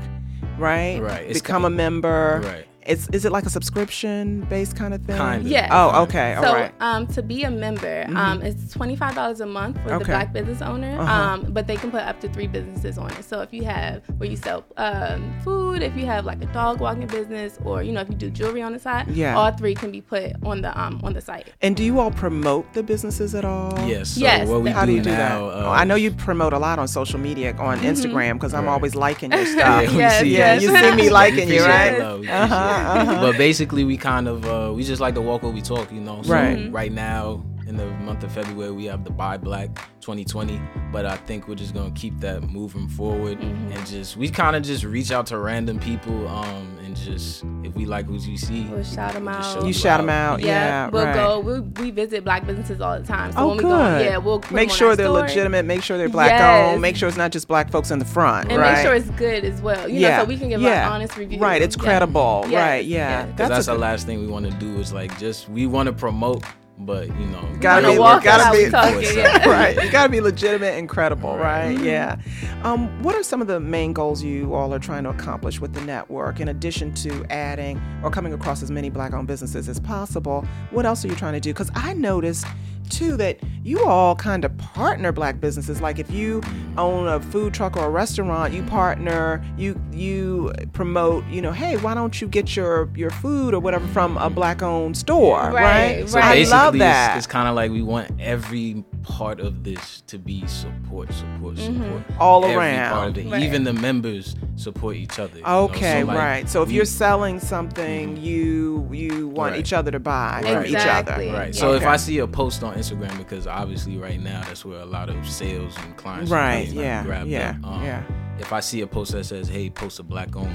right? 0.60 1.02
Right. 1.02 1.34
Become 1.34 1.66
a 1.66 1.72
member. 1.72 2.42
Right. 2.44 2.68
It's 2.86 3.08
is 3.10 3.26
it 3.26 3.32
like 3.32 3.46
a 3.46 3.50
subscription 3.50 4.42
based 4.50 4.76
kind 4.76 4.94
of 4.94 5.02
thing? 5.04 5.18
Kind 5.18 5.42
of. 5.46 5.48
Yes. 5.52 5.70
Oh, 5.72 6.04
okay. 6.04 6.34
All 6.36 6.44
so, 6.44 6.54
right. 6.54 6.74
um, 6.80 7.08
to 7.08 7.22
be 7.22 7.44
a 7.44 7.52
member, 7.52 8.06
um, 8.16 8.42
it's 8.42 8.74
twenty 8.74 8.96
five 8.96 9.16
dollars 9.16 9.40
a 9.42 9.46
month 9.46 9.78
for 9.84 9.90
Okay. 9.94 10.00
the 10.00 10.06
black 10.06 10.34
business 10.34 10.62
owner. 10.62 11.00
Uh-huh. 11.00 11.12
Um, 11.14 11.46
but 11.54 11.68
they 11.68 11.76
can 11.76 11.92
put 11.92 12.02
up 12.02 12.20
to 12.22 12.30
three 12.30 12.48
businesses 12.48 12.98
on 12.98 13.12
it. 13.12 13.24
So 13.24 13.42
if 13.42 13.54
you 13.54 13.64
have 13.66 14.04
where 14.18 14.30
you 14.30 14.36
sell 14.36 14.66
um, 14.78 15.34
food, 15.44 15.84
if 15.84 15.96
you 15.96 16.06
have 16.06 16.26
like 16.26 16.42
a 16.42 16.48
dog 16.48 16.80
walking 16.80 17.08
business, 17.08 17.60
or 17.66 17.84
you 17.84 17.92
know 17.92 18.02
if 18.02 18.10
you 18.10 18.16
do 18.16 18.30
jewelry 18.30 18.62
on 18.62 18.74
the 18.74 18.80
side, 18.80 19.08
Yeah. 19.10 19.36
all 19.38 19.52
three 19.52 19.76
can 19.76 19.92
be 19.92 20.02
put 20.02 20.34
on 20.44 20.62
the 20.62 20.72
um 20.80 21.00
on 21.04 21.14
the 21.14 21.22
site. 21.22 21.48
And 21.62 21.76
do 21.76 21.84
you 21.84 22.00
all 22.00 22.12
promote 22.12 22.74
the 22.74 22.84
businesses 22.84 23.36
at 23.36 23.46
all? 23.46 23.78
Yes. 23.88 24.10
So 24.12 24.22
Yes, 24.22 24.48
what 24.48 24.62
we 24.64 24.72
How 24.72 24.86
do 24.86 24.92
you 24.94 25.02
do 25.02 25.12
now, 25.12 25.50
that? 25.50 25.66
Oh, 25.66 25.70
I 25.70 25.84
know 25.84 25.96
you 25.96 26.12
promote 26.12 26.54
a 26.54 26.60
lot 26.60 26.80
on 26.80 26.88
social 26.88 27.20
media 27.20 27.56
on 27.58 27.80
Instagram 27.80 28.34
because 28.34 28.54
I'm 28.54 28.66
Right. 28.66 28.72
always 28.74 28.96
liking 28.96 29.32
your 29.32 29.46
stuff. 29.56 29.92
we 29.92 29.98
Yes, 29.98 30.22
see 30.22 30.38
yeah, 30.38 30.54
you 30.56 30.70
see 30.70 30.96
me 30.96 31.10
liking 31.10 31.50
you, 31.50 31.62
right? 31.64 32.00
love, 32.00 32.22
Uh-huh, 32.28 32.34
appreciate 32.46 32.68
it. 32.68 32.71
Uh-huh. 32.72 33.22
But 33.22 33.38
basically, 33.38 33.84
we 33.84 33.98
kind 33.98 34.28
of 34.28 34.46
uh, 34.46 34.74
we 34.74 34.84
just 34.84 35.01
like 35.01 35.16
to 35.16 35.22
walk 35.22 35.44
where 35.44 35.51
we 35.51 35.62
talk, 35.62 35.92
you 35.92 36.01
know. 36.01 36.22
So 36.24 36.34
Right. 36.34 36.72
Right 36.72 36.92
now, 36.92 37.44
in 37.72 37.78
the 37.78 37.86
month 38.04 38.22
of 38.24 38.32
February, 38.34 38.72
we 38.74 38.84
have 38.86 39.06
the 39.06 39.10
Buy 39.10 39.38
Black 39.38 39.74
2020. 40.01 40.60
But 40.92 41.06
I 41.06 41.16
think 41.16 41.48
we're 41.48 41.56
just 41.56 41.74
gonna 41.74 41.92
keep 41.92 42.20
that 42.20 42.44
moving 42.44 42.88
forward 42.90 43.40
Mm-hmm. 43.40 43.72
and 43.72 43.88
just 43.88 44.18
we 44.18 44.28
kind 44.30 44.58
of 44.58 44.63
just 44.63 44.84
reach 44.84 45.10
out 45.12 45.25
to 45.28 45.38
random 45.38 45.80
people 45.80 46.28
um 46.28 46.78
and 46.84 46.96
just 46.98 47.46
if 47.63 47.74
we 47.75 47.86
like 47.86 48.08
who 48.08 48.16
you 48.18 48.38
see, 48.38 48.66
We'll 48.66 48.84
shout 48.84 49.16
'em 49.16 49.25
we'll 49.25 49.36
out. 49.36 49.54
show 49.62 49.66
You 49.66 49.72
shout 49.72 50.01
them 50.01 50.10
out. 50.10 50.42
Yeah, 50.42 50.48
Yeah, 50.48 50.90
we'll 50.90 51.06
right. 51.06 51.13
go. 51.16 51.40
We, 51.40 51.60
we 51.62 51.92
visit 51.92 52.25
black 52.25 52.46
businesses 52.46 52.82
all 52.82 53.00
the 53.00 53.06
time. 53.08 53.32
So 53.32 53.38
Oh, 53.40 53.48
when 53.50 53.58
we 53.58 53.63
good. 53.63 53.70
go, 53.70 54.00
yeah, 54.00 54.18
we'll 54.18 54.40
put 54.42 54.51
make 54.51 54.68
them 54.68 54.74
on 54.74 54.78
sure 54.78 54.96
they're 54.98 55.06
story. 55.08 55.22
legitimate. 55.30 55.63
Make 55.66 55.82
sure 55.82 55.98
they're 55.98 56.10
black 56.10 56.32
Yes. 56.32 56.74
owned. 56.74 56.82
Make 56.82 56.98
sure 56.98 57.08
it's 57.08 57.18
not 57.18 57.32
just 57.32 57.48
black 57.48 57.72
folks 57.72 57.90
in 57.92 58.00
the 58.00 58.06
front, 58.06 58.51
and 58.51 58.60
right? 58.60 58.74
make 58.74 58.84
sure 58.86 58.94
it's 58.94 59.10
good 59.12 59.46
as 59.46 59.62
well. 59.62 59.88
You 59.88 60.01
know, 60.01 60.20
so 60.20 60.25
we 60.25 60.38
can 60.38 60.50
give 60.50 60.60
yeah. 60.62 60.88
an 60.88 60.92
honest 60.92 61.16
review. 61.16 61.40
Right, 61.40 61.62
it's 61.62 61.78
credible. 61.78 62.44
Yes, 62.50 62.54
Right, 62.54 62.86
yeah. 62.86 62.98
yes. 63.25 63.28
Because 63.32 63.50
that's, 63.50 63.68
a 63.70 63.72
the 63.72 63.78
last 63.78 64.06
thing 64.06 64.20
we 64.20 64.28
want 64.28 64.46
to 64.46 64.51
do 64.58 64.78
is 64.80 64.92
like 64.92 65.18
just 65.18 65.48
we 65.48 65.68
want 65.68 65.88
to 65.88 65.94
promote, 65.94 66.44
but 66.86 67.08
you 67.08 67.26
know, 67.28 67.48
Gotta 67.60 67.84
wanna 67.84 67.94
be, 67.94 68.00
walk 68.00 68.24
gotta 68.24 68.58
be, 68.58 68.70
talking, 68.70 69.02
yeah. 69.18 69.48
right. 69.50 69.82
You 69.82 69.92
gotta 69.92 70.10
be 70.10 70.22
legitimate 70.22 70.78
and 70.78 70.90
credible, 70.90 71.38
right? 71.38 71.76
Right. 71.76 71.80
Yeah. 71.80 72.18
Um, 72.64 73.02
what 73.04 73.16
are 73.16 73.24
some 73.24 73.42
of 73.42 73.48
the 73.48 73.60
main 73.60 73.94
goals 73.94 74.24
you 74.24 74.54
all 74.54 74.74
are 74.74 74.80
trying 74.80 75.04
to 75.04 75.10
accomplish 75.10 75.60
with 75.60 75.74
the 75.74 75.82
network? 75.82 76.40
In 76.40 76.48
addition 76.48 76.94
to 76.96 77.26
adding 77.30 77.82
or 78.04 78.10
coming 78.10 78.34
across 78.34 78.62
as 78.64 78.72
many 78.72 78.90
black-owned 78.90 79.28
businesses 79.28 79.70
as 79.70 79.80
possible, 79.80 80.46
what 80.72 80.86
else 80.86 81.06
are 81.06 81.08
you 81.08 81.16
trying 81.16 81.34
to 81.34 81.40
do? 81.40 81.54
Because 81.54 81.72
I 81.76 81.94
noticed 81.94 82.46
too 82.91 83.17
that 83.17 83.39
you 83.63 83.83
all 83.86 84.15
kind 84.15 84.45
of 84.45 84.55
partner 84.57 85.12
black 85.12 85.39
businesses. 85.39 85.81
Like 85.81 85.98
if 86.00 86.12
you 86.12 86.41
own 86.77 87.07
a 87.07 87.19
food 87.19 87.53
truck 87.53 87.75
or 87.77 87.86
a 87.86 87.89
restaurant, 87.89 88.53
you 88.53 88.63
partner, 88.63 89.43
you 89.57 89.81
you 89.91 90.51
promote, 90.74 91.25
you 91.27 91.41
know, 91.41 91.51
hey, 91.51 91.77
why 91.77 91.93
don't 91.93 92.21
you 92.21 92.27
get 92.27 92.55
your 92.55 92.89
your 92.95 93.10
food 93.10 93.53
or 93.53 93.60
whatever 93.60 93.88
from 93.88 94.17
a 94.17 94.29
black-owned 94.29 94.98
store, 94.98 95.39
right? 95.51 95.53
Right, 96.00 96.10
So 96.10 96.19
right. 96.19 96.25
I 96.25 96.36
basically, 96.36 96.57
love 96.57 96.75
it's- 96.75 96.88
that. 97.07 97.17
It's, 97.17 97.27
kind 97.27 97.48
of 97.48 97.55
like 97.55 97.71
we 97.71 97.81
want 97.81 98.12
every 98.19 98.83
part 99.03 99.39
of 99.39 99.63
this 99.63 100.01
to 100.08 100.17
be 100.17 100.46
support, 100.48 101.12
support, 101.13 101.58
support. 101.58 102.03
All 102.20 102.43
Every 102.46 102.55
around. 102.55 102.91
part 102.93 103.10
of 103.10 103.17
it. 103.17 103.29
Right. 103.29 103.41
Even 103.43 103.63
the 103.63 103.74
members 103.74 104.36
support 104.55 104.96
each 104.96 105.17
other. 105.20 105.38
you 105.38 105.43
know? 105.43 105.63
Okay, 105.65 106.01
So, 106.01 106.08
like, 106.08 106.17
right. 106.17 106.50
So 106.50 106.62
if 106.62 106.70
we- 106.70 106.75
you're 106.75 106.86
selling 106.86 107.39
something, 107.39 108.17
you 108.17 108.88
you 108.91 109.27
want 109.29 109.51
Right. 109.53 109.60
each 109.60 109.74
other 109.74 109.91
to 109.91 110.00
buy 110.00 110.41
from 110.43 110.53
Right. 110.55 110.70
each 110.70 110.75
other. 110.75 111.13
Right. 111.34 111.55
So 111.55 111.74
if 111.74 111.86
I 111.86 111.96
see 111.98 112.20
a 112.20 112.27
post 112.27 112.63
on 112.63 112.75
Instagram, 112.75 113.17
because 113.17 113.48
obviously 113.48 113.98
right 113.98 114.22
now 114.22 114.41
that's 114.46 114.65
where 114.65 114.79
a 114.81 114.86
lot 114.86 115.10
of 115.10 115.27
sales 115.29 115.75
and 115.84 115.96
clients 115.98 116.31
are 116.31 116.36
Right, 116.36 116.65
coming, 116.65 116.75
like, 116.77 116.84
yeah, 116.86 117.03
grab 117.03 117.27
yeah, 117.27 117.51
them. 117.53 117.65
Um, 117.65 117.84
yeah. 117.84 118.03
If 118.39 118.51
I 118.53 118.60
see 118.60 118.81
a 118.81 118.88
post 118.88 119.12
that 119.13 119.25
says, 119.25 119.48
"Hey, 119.50 119.70
post 119.70 120.00
a 120.00 120.03
black-owned 120.03 120.50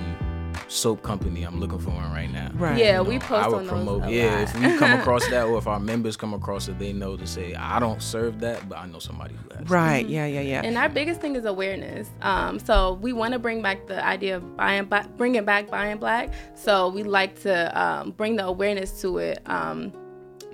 soap 0.68 1.02
company," 1.02 1.42
I'm 1.42 1.60
looking 1.60 1.78
for 1.78 1.90
one 1.90 2.10
right 2.12 2.30
now. 2.32 2.50
Right. 2.54 2.78
Yeah, 2.78 3.00
You 3.02 3.08
we 3.08 3.18
post 3.18 3.32
I 3.44 3.48
would 3.48 3.56
on 3.58 3.66
those 3.66 3.70
promote. 3.70 4.04
a 4.04 4.10
yeah, 4.12 4.34
lot. 4.36 4.42
if 4.42 4.54
we 4.60 4.78
come 4.78 4.92
across 5.00 5.26
that, 5.28 5.46
or 5.46 5.58
if 5.58 5.66
our 5.66 5.80
members 5.80 6.16
come 6.16 6.34
across 6.34 6.68
it, 6.68 6.78
they 6.78 6.92
know 6.92 7.16
to 7.16 7.26
say, 7.26 7.54
"I 7.54 7.78
don't 7.80 8.02
serve 8.02 8.40
that, 8.40 8.68
but 8.68 8.78
I 8.78 8.86
know 8.86 8.98
somebody 8.98 9.34
who 9.34 9.56
has." 9.56 9.68
Right. 9.70 10.06
Yeah. 10.08 10.26
Yeah. 10.26 10.40
Yeah. 10.40 10.62
And 10.64 10.76
our 10.76 10.88
biggest 10.88 11.20
thing 11.20 11.36
is 11.36 11.44
awareness. 11.44 12.08
Um, 12.22 12.58
so 12.58 12.94
we 13.00 13.12
want 13.12 13.32
to 13.32 13.38
bring 13.38 13.62
back 13.62 13.86
the 13.86 14.04
idea 14.04 14.36
of 14.36 14.56
buying, 14.56 14.84
black, 14.86 15.08
bringing 15.16 15.44
back 15.44 15.70
buying 15.70 15.98
black. 15.98 16.32
So 16.54 16.88
we 16.88 17.02
like 17.02 17.40
to 17.42 17.80
um, 17.80 18.10
bring 18.12 18.36
the 18.36 18.44
awareness 18.46 19.00
to 19.02 19.18
it. 19.18 19.42
Um, 19.46 19.92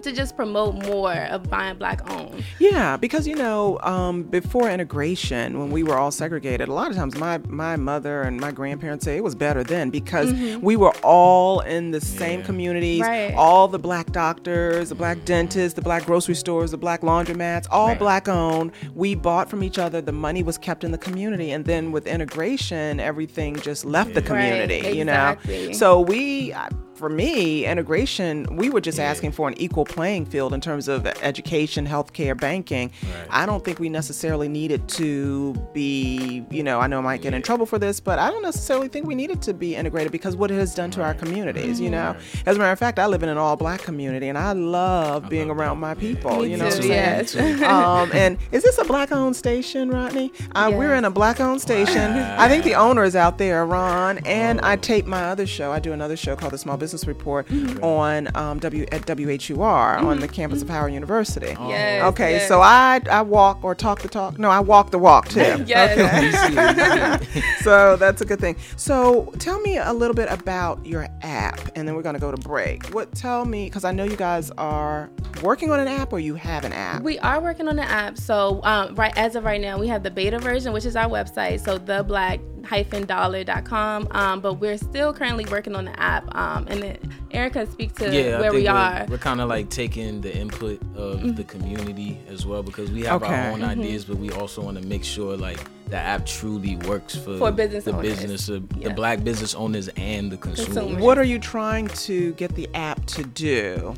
to 0.02 0.12
just 0.12 0.37
promote 0.37 0.75
more 0.87 1.12
of 1.14 1.49
buying 1.50 1.76
black 1.78 2.09
owned. 2.11 2.44
Yeah, 2.59 2.97
because 2.97 3.26
you 3.26 3.35
know, 3.35 3.78
um, 3.82 4.23
before 4.25 4.71
integration, 4.71 5.59
when 5.59 5.71
we 5.71 5.82
were 5.82 5.97
all 5.97 6.11
segregated, 6.11 6.68
a 6.68 6.73
lot 6.73 6.90
of 6.90 6.97
times 6.97 7.16
my 7.16 7.38
my 7.49 7.76
mother 7.76 8.23
and 8.23 8.40
my 8.40 8.52
grandparents 8.52 9.04
say 9.04 9.16
it 9.16 9.25
was 9.25 9.35
better 9.35 9.62
then 9.64 9.90
because 9.90 10.32
we 10.61 10.76
were 10.76 10.92
all 11.02 11.61
in 11.61 11.90
the 11.90 12.00
same 12.00 12.40
Yeah. 12.40 12.47
communities. 12.47 13.00
Right. 13.00 13.35
All 13.37 13.68
the 13.68 13.78
black 13.78 14.12
doctors, 14.12 14.88
the 14.90 14.94
black 14.94 15.25
dentists, 15.25 15.75
the 15.75 15.82
black 15.82 16.04
grocery 16.06 16.35
stores, 16.35 16.71
the 16.71 16.76
black 16.78 17.00
laundromats, 17.02 17.66
all 17.71 17.88
Right. 17.88 17.99
black 17.99 18.28
owned. 18.28 18.73
We 18.94 19.14
bought 19.14 19.49
from 19.50 19.62
each 19.62 19.78
other. 19.78 20.00
The 20.00 20.12
money 20.12 20.42
was 20.42 20.59
kept 20.59 20.85
in 20.85 20.92
the 20.92 20.99
community, 20.99 21.50
and 21.52 21.64
then 21.64 21.92
with 21.92 22.06
integration, 22.06 23.00
everything 23.00 23.56
just 23.56 23.85
left 23.85 24.14
the 24.14 24.23
community. 24.23 24.80
Right, 24.82 24.94
You 24.94 25.04
know, 25.04 25.12
exactly. 25.42 25.75
so 25.75 26.00
we. 26.00 26.52
I- 26.54 26.68
For 26.94 27.08
me, 27.08 27.64
integration, 27.64 28.46
we 28.54 28.68
were 28.70 28.80
just 28.80 29.00
asking 29.00 29.32
for 29.32 29.49
an 29.49 29.54
equal 29.58 29.84
playing 29.84 30.26
field 30.26 30.52
in 30.52 30.61
terms 30.61 30.88
of 30.88 31.06
education, 31.06 31.87
healthcare, 31.87 32.38
banking. 32.38 32.92
Right. 33.02 33.26
I 33.30 33.46
don't 33.46 33.64
think 33.64 33.80
we 33.80 33.88
necessarily 33.88 34.46
needed 34.46 34.88
to 34.90 35.54
be, 35.72 36.44
you 36.50 36.62
know, 36.62 36.78
I 36.80 36.87
know 36.87 36.99
I 36.99 37.00
might 37.00 37.22
get 37.22 37.34
in 37.34 37.42
trouble 37.42 37.66
for 37.66 37.78
this, 37.78 37.99
but 37.99 38.18
I 38.18 38.30
don't 38.30 38.42
necessarily 38.42 38.88
think 38.88 39.06
we 39.06 39.14
needed 39.14 39.40
to 39.42 39.54
be 39.54 39.75
integrated 39.75 40.12
because 40.12 40.37
what 40.37 40.50
it 40.50 40.54
has 40.58 40.75
done 40.75 40.90
to 40.92 41.02
our 41.02 41.14
communities, 41.14 41.80
you 41.80 41.90
know. 41.90 42.14
As 42.46 42.56
a 42.56 42.58
matter 42.58 42.72
of 42.72 42.78
fact, 42.78 42.99
I 42.99 43.06
live 43.06 43.22
in 43.22 43.30
an 43.30 43.38
all 43.38 43.56
black 43.56 43.80
community 43.80 44.28
and 44.28 44.37
I 44.37 44.52
love 44.52 45.28
being 45.28 45.49
love 45.49 45.58
around 45.58 45.78
my 45.80 45.94
people, 45.94 46.42
Me 46.42 46.50
you 46.50 46.56
know 46.58 46.70
too, 46.70 46.88
what 46.88 46.96
I'm 46.99 47.26
saying? 47.26 47.58
yes. 47.58 47.62
um, 47.62 48.11
and 48.12 48.38
is 48.52 48.62
this 48.62 48.76
a 48.78 48.84
black 48.84 49.11
owned 49.12 49.34
station, 49.34 49.90
Rodney? 49.90 50.30
Uh, 50.54 50.70
We're 50.72 50.94
in 50.94 51.04
a 51.06 51.11
black 51.11 51.40
owned 51.40 51.61
station. 51.62 52.12
I 52.12 52.49
think 52.49 52.64
the 52.64 52.75
owner 52.75 53.02
is 53.02 53.16
out 53.16 53.38
there, 53.38 53.64
Ron, 53.66 54.18
and 54.26 54.61
I 54.61 54.76
tape 54.76 55.06
my 55.06 55.25
other 55.25 55.46
show. 55.46 55.72
I 55.72 55.78
do 55.80 55.92
another 55.92 56.16
show 56.16 56.37
called 56.37 56.52
the 56.52 56.58
Small 56.58 56.76
Business 56.82 57.06
Report 57.06 57.46
on 57.80 58.28
um, 58.36 58.58
W 58.58 58.84
at 58.90 59.02
WHUR 59.06 59.98
on 59.98 60.18
the 60.18 60.26
campus 60.26 60.62
of 60.62 60.68
Howard 60.68 60.92
University. 60.92 61.54
Yes, 61.60 62.02
Okay, 62.12 62.32
yes. 62.32 62.48
so 62.48 62.60
I 62.60 63.00
I 63.08 63.22
walk 63.22 63.62
or 63.62 63.74
talk 63.76 64.00
the 64.02 64.08
talk. 64.08 64.36
No, 64.36 64.50
I 64.50 64.58
walk 64.58 64.90
the 64.90 64.98
walk 64.98 65.28
too. 65.28 65.40
Yes. 65.66 65.96
You 66.24 66.32
see, 66.42 67.36
you 67.36 67.42
see. 67.42 67.62
So 67.62 67.94
that's 67.96 68.20
a 68.20 68.24
good 68.24 68.40
thing. 68.40 68.56
So 68.76 69.32
tell 69.38 69.60
me 69.60 69.76
a 69.78 69.92
little 69.92 70.14
bit 70.14 70.28
about 70.28 70.84
your 70.84 71.06
app, 71.22 71.60
and 71.76 71.86
then 71.86 71.94
we're 71.94 72.02
gonna 72.02 72.18
go 72.18 72.32
to 72.32 72.36
break. 72.48 72.86
What? 72.88 73.14
Tell 73.14 73.44
me, 73.44 73.66
because 73.66 73.84
I 73.84 73.92
know 73.92 74.02
you 74.04 74.16
guys 74.16 74.50
are 74.58 75.08
working 75.42 75.70
on 75.70 75.78
an 75.78 75.86
app, 75.88 76.12
or 76.12 76.18
you 76.18 76.34
have 76.34 76.64
an 76.64 76.72
app. 76.72 77.02
We 77.02 77.18
are 77.20 77.40
working 77.40 77.68
on 77.68 77.78
an 77.78 77.86
app. 77.86 78.18
So 78.18 78.60
um, 78.64 78.96
right 78.96 79.16
as 79.16 79.36
of 79.36 79.44
right 79.44 79.60
now, 79.60 79.78
we 79.78 79.86
have 79.86 80.02
the 80.02 80.10
beta 80.10 80.38
version, 80.40 80.72
which 80.72 80.84
is 80.84 80.96
our 80.96 81.08
website. 81.08 81.60
So 81.60 81.78
the 81.78 82.02
black 82.02 82.40
dollar.com 82.62 84.09
um, 84.12 84.40
but 84.40 84.54
we're 84.54 84.78
still 84.78 85.12
currently 85.12 85.45
working 85.50 85.75
on 85.75 85.85
the 85.85 86.00
app 86.00 86.25
um, 86.35 86.66
and 86.69 86.83
then 86.83 86.99
erica 87.31 87.66
speak 87.71 87.95
to 87.95 88.04
yeah, 88.04 88.37
I 88.37 88.40
where 88.40 88.50
think 88.50 88.54
we 88.54 88.62
we're, 88.64 88.71
are 88.71 89.07
We're 89.09 89.19
kind 89.19 89.40
of 89.40 89.49
like 89.49 89.69
taking 89.69 90.21
the 90.21 90.35
input 90.35 90.81
of 90.97 91.37
the 91.37 91.45
community 91.45 92.19
as 92.28 92.47
well 92.47 92.62
because 92.62 92.90
we 92.90 93.02
have 93.02 93.23
Okay. 93.23 93.35
our 93.35 93.52
own 93.52 93.62
ideas, 93.62 94.04
but 94.04 94.16
we 94.16 94.31
also 94.33 94.62
want 94.62 94.81
to 94.81 94.87
make 94.87 95.04
sure 95.04 95.37
like 95.37 95.59
the 95.88 95.97
app 95.97 96.25
truly 96.26 96.76
works 96.76 97.14
for, 97.14 97.37
For 97.38 97.52
business 97.52 97.85
the 97.85 97.92
owners. 97.92 98.09
business, 98.16 98.49
of, 98.49 98.64
Yeah. 98.76 98.88
the 98.88 98.95
black 98.95 99.23
business 99.23 99.54
owners 99.54 99.88
and 99.97 100.31
the 100.33 100.37
consumer. 100.37 100.66
Consumers. 100.81 101.02
What 101.02 101.19
are 101.19 101.25
you 101.25 101.38
trying 101.38 101.88
to 101.88 102.33
get 102.35 102.54
the 102.54 102.69
app 102.75 103.04
to 103.07 103.25
do? 103.25 103.95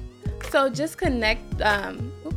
so 0.50 0.68
just 0.68 0.98
connect 0.98 1.60
um, 1.62 2.12
oops. 2.26 2.36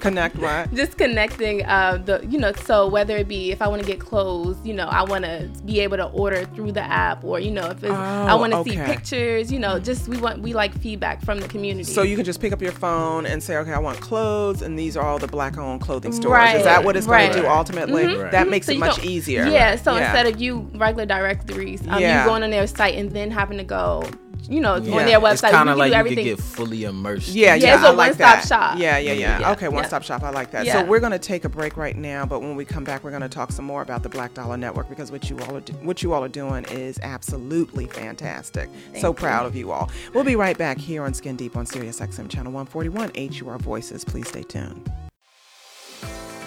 Connect 0.00 0.36
what? 0.36 0.72
just 0.74 0.96
connecting 0.98 1.64
uh, 1.64 1.98
the 2.04 2.24
you 2.28 2.38
know 2.38 2.52
so 2.52 2.86
whether 2.86 3.16
it 3.16 3.28
be 3.28 3.50
if 3.52 3.60
i 3.62 3.68
want 3.68 3.80
to 3.82 3.86
get 3.86 3.98
clothes 4.00 4.56
you 4.64 4.74
know 4.74 4.86
i 4.86 5.02
want 5.02 5.24
to 5.24 5.48
be 5.64 5.80
able 5.80 5.96
to 5.96 6.06
order 6.06 6.44
through 6.54 6.72
the 6.72 6.80
app 6.82 7.24
or 7.24 7.40
you 7.40 7.50
know 7.50 7.68
if 7.70 7.82
it's, 7.82 7.92
i 7.92 8.32
Oh, 8.32 8.38
want 8.38 8.52
to 8.52 8.62
see 8.64 8.76
pictures 8.76 9.50
you 9.52 9.58
know 9.58 9.78
just 9.78 10.08
we 10.08 10.16
want 10.18 10.40
we 10.40 10.52
like 10.54 10.72
feedback 10.80 11.22
from 11.24 11.40
the 11.40 11.48
community 11.48 11.92
So 11.92 12.02
you 12.02 12.16
can 12.16 12.24
just 12.24 12.40
pick 12.40 12.52
up 12.52 12.62
your 12.62 12.72
phone 12.72 13.26
and 13.26 13.42
say, 13.42 13.56
okay, 13.58 13.72
I 13.72 13.78
want 13.78 14.00
clothes, 14.00 14.62
and 14.62 14.78
these 14.78 14.96
are 14.96 15.04
all 15.06 15.18
the 15.18 15.26
black-owned 15.26 15.80
clothing 15.80 16.12
stores. 16.12 16.32
Right, 16.32 16.56
Is 16.56 16.64
that 16.64 16.84
what 16.84 16.96
it's 16.96 17.06
going 17.06 17.32
to 17.32 17.40
do 17.40 17.46
ultimately? 17.46 18.04
Mhm. 18.06 18.30
That 18.30 18.46
Mhm. 18.46 18.50
makes 18.50 18.66
So 18.66 18.72
it 18.72 18.78
much 18.78 19.04
easier. 19.04 19.46
Yeah, 19.46 19.76
so 19.76 19.94
Yeah. 19.96 20.04
instead 20.04 20.26
of 20.32 20.40
you 20.40 20.68
regular 20.74 21.06
directories, 21.06 21.80
um, 21.88 22.00
Yeah. 22.00 22.24
you 22.24 22.30
going 22.30 22.42
on 22.42 22.50
their 22.50 22.66
site 22.66 22.94
and 22.96 23.10
then 23.10 23.30
having 23.30 23.58
to 23.58 23.64
go 23.64 24.04
you 24.48 24.60
know, 24.60 24.76
Yeah. 24.76 24.96
on 24.96 25.06
their 25.06 25.20
website. 25.20 25.32
It's 25.32 25.40
kind 25.42 25.68
of 25.68 25.74
can 25.74 25.78
like 25.78 25.90
do 25.90 25.94
you 25.94 26.00
everything. 26.00 26.24
could 26.24 26.36
get 26.36 26.44
fully 26.44 26.84
immersed. 26.84 27.28
Yeah, 27.28 27.54
Yeah, 27.54 27.64
yeah, 27.68 27.74
it's 27.76 27.84
a 27.84 27.86
I 27.86 27.90
like 27.90 27.96
one-stop 28.18 28.18
that. 28.42 28.48
shop. 28.48 28.78
Yeah, 28.78 28.98
yeah, 28.98 29.12
yeah. 29.12 29.38
Yeah. 29.40 29.52
Okay, 29.52 29.68
one 29.68 29.84
stop 29.84 30.02
shop. 30.02 30.22
I 30.22 30.30
like 30.30 30.50
that. 30.52 30.66
Yeah. 30.66 30.72
So 30.82 30.84
we're 30.84 31.00
going 31.00 31.12
to 31.12 31.18
take 31.18 31.44
a 31.44 31.48
break 31.48 31.76
right 31.76 31.96
now, 31.96 32.24
but 32.26 32.40
when 32.40 32.56
we 32.56 32.64
come 32.64 32.84
back, 32.84 33.04
we're 33.04 33.10
going 33.10 33.22
to 33.22 33.28
talk 33.28 33.52
some 33.52 33.64
more 33.64 33.82
about 33.82 34.02
the 34.02 34.08
Black 34.08 34.34
Dollar 34.34 34.56
Network 34.56 34.88
because 34.88 35.10
what 35.12 35.28
you 35.30 35.38
all 35.40 35.56
are 35.56 35.60
do- 35.60 35.72
what 35.82 36.02
you 36.02 36.12
all 36.12 36.24
are 36.24 36.28
doing 36.28 36.64
is 36.70 36.98
absolutely 37.02 37.86
fantastic. 37.86 38.68
so 39.00 39.12
proud 39.12 39.46
of 39.46 39.54
you 39.56 39.70
all. 39.72 39.90
We'll 40.14 40.24
be 40.24 40.36
right 40.36 40.56
back 40.58 40.78
here 40.78 41.02
on 41.04 41.14
Skin 41.14 41.36
Deep 41.36 41.56
on 41.56 41.66
Sirius 41.66 42.00
XM 42.00 42.28
channel 42.28 42.52
141 42.52 43.12
HUR 43.32 43.58
Voices. 43.58 44.04
Please 44.04 44.28
stay 44.28 44.42
tuned. 44.42 44.90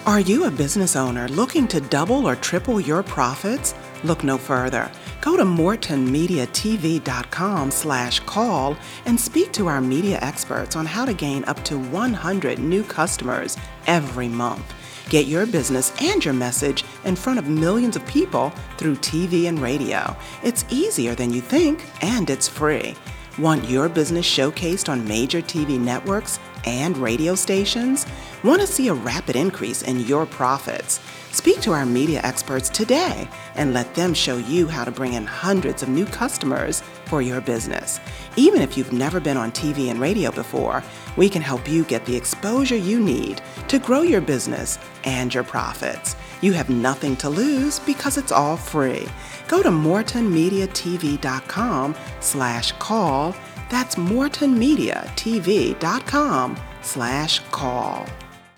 Are 0.06 0.20
you 0.20 0.44
a 0.44 0.50
business 0.52 0.94
owner 0.94 1.26
looking 1.28 1.66
to 1.68 1.80
double 1.80 2.28
or 2.28 2.36
triple 2.36 2.80
your 2.80 3.02
profits? 3.02 3.74
Look 4.04 4.22
no 4.22 4.38
further. 4.38 4.88
Go 5.26 5.36
to 5.36 5.42
mortonmediatv.com 5.42 7.70
slash 7.72 8.20
call 8.20 8.76
and 9.06 9.18
speak 9.18 9.50
to 9.54 9.66
our 9.66 9.80
media 9.80 10.20
experts 10.22 10.76
on 10.76 10.86
how 10.86 11.04
to 11.04 11.12
gain 11.12 11.42
up 11.46 11.64
to 11.64 11.76
100 11.76 12.60
new 12.60 12.84
customers 12.84 13.56
every 13.88 14.28
month. 14.28 14.72
Get 15.08 15.26
your 15.26 15.44
business 15.44 15.92
and 16.00 16.24
your 16.24 16.32
message 16.32 16.84
in 17.04 17.16
front 17.16 17.40
of 17.40 17.48
millions 17.48 17.96
of 17.96 18.06
people 18.06 18.50
through 18.78 18.94
TV 18.98 19.48
and 19.48 19.58
radio. 19.58 20.16
It's 20.44 20.64
easier 20.70 21.16
than 21.16 21.32
you 21.32 21.40
think, 21.40 21.84
and 22.02 22.30
it's 22.30 22.46
free. 22.46 22.94
Want 23.36 23.68
your 23.68 23.88
business 23.88 24.24
showcased 24.24 24.88
on 24.88 25.08
major 25.08 25.42
TV 25.42 25.76
networks 25.76 26.38
and 26.66 26.96
radio 26.96 27.34
stations? 27.34 28.06
Want 28.44 28.60
to 28.60 28.66
see 28.68 28.86
a 28.86 28.94
rapid 28.94 29.34
increase 29.34 29.82
in 29.82 29.98
your 29.98 30.24
profits? 30.24 31.00
Speak 31.36 31.60
to 31.60 31.72
our 31.72 31.84
media 31.84 32.22
experts 32.24 32.70
today 32.70 33.28
and 33.56 33.74
let 33.74 33.94
them 33.94 34.14
show 34.14 34.38
you 34.38 34.68
how 34.68 34.84
to 34.84 34.90
bring 34.90 35.12
in 35.12 35.26
hundreds 35.26 35.82
of 35.82 35.90
new 35.90 36.06
customers 36.06 36.80
for 37.04 37.20
your 37.20 37.42
business. 37.42 38.00
Even 38.36 38.62
if 38.62 38.78
you've 38.78 38.94
never 38.94 39.20
been 39.20 39.36
on 39.36 39.52
TV 39.52 39.90
and 39.90 40.00
radio 40.00 40.30
before, 40.30 40.82
we 41.18 41.28
can 41.28 41.42
help 41.42 41.68
you 41.68 41.84
get 41.84 42.06
the 42.06 42.16
exposure 42.16 42.74
you 42.74 42.98
need 42.98 43.42
to 43.68 43.78
grow 43.78 44.00
your 44.00 44.22
business 44.22 44.78
and 45.04 45.34
your 45.34 45.44
profits. 45.44 46.16
You 46.40 46.54
have 46.54 46.70
nothing 46.70 47.16
to 47.16 47.28
lose 47.28 47.80
because 47.80 48.16
it's 48.16 48.32
all 48.32 48.56
free. 48.56 49.06
Go 49.46 49.62
to 49.62 49.68
mortonmediatv.com 49.68 51.96
slash 52.20 52.72
call. 52.72 53.36
That's 53.68 53.96
mortonmediatv.com 53.96 56.56
slash 56.80 57.40
call. 57.50 58.06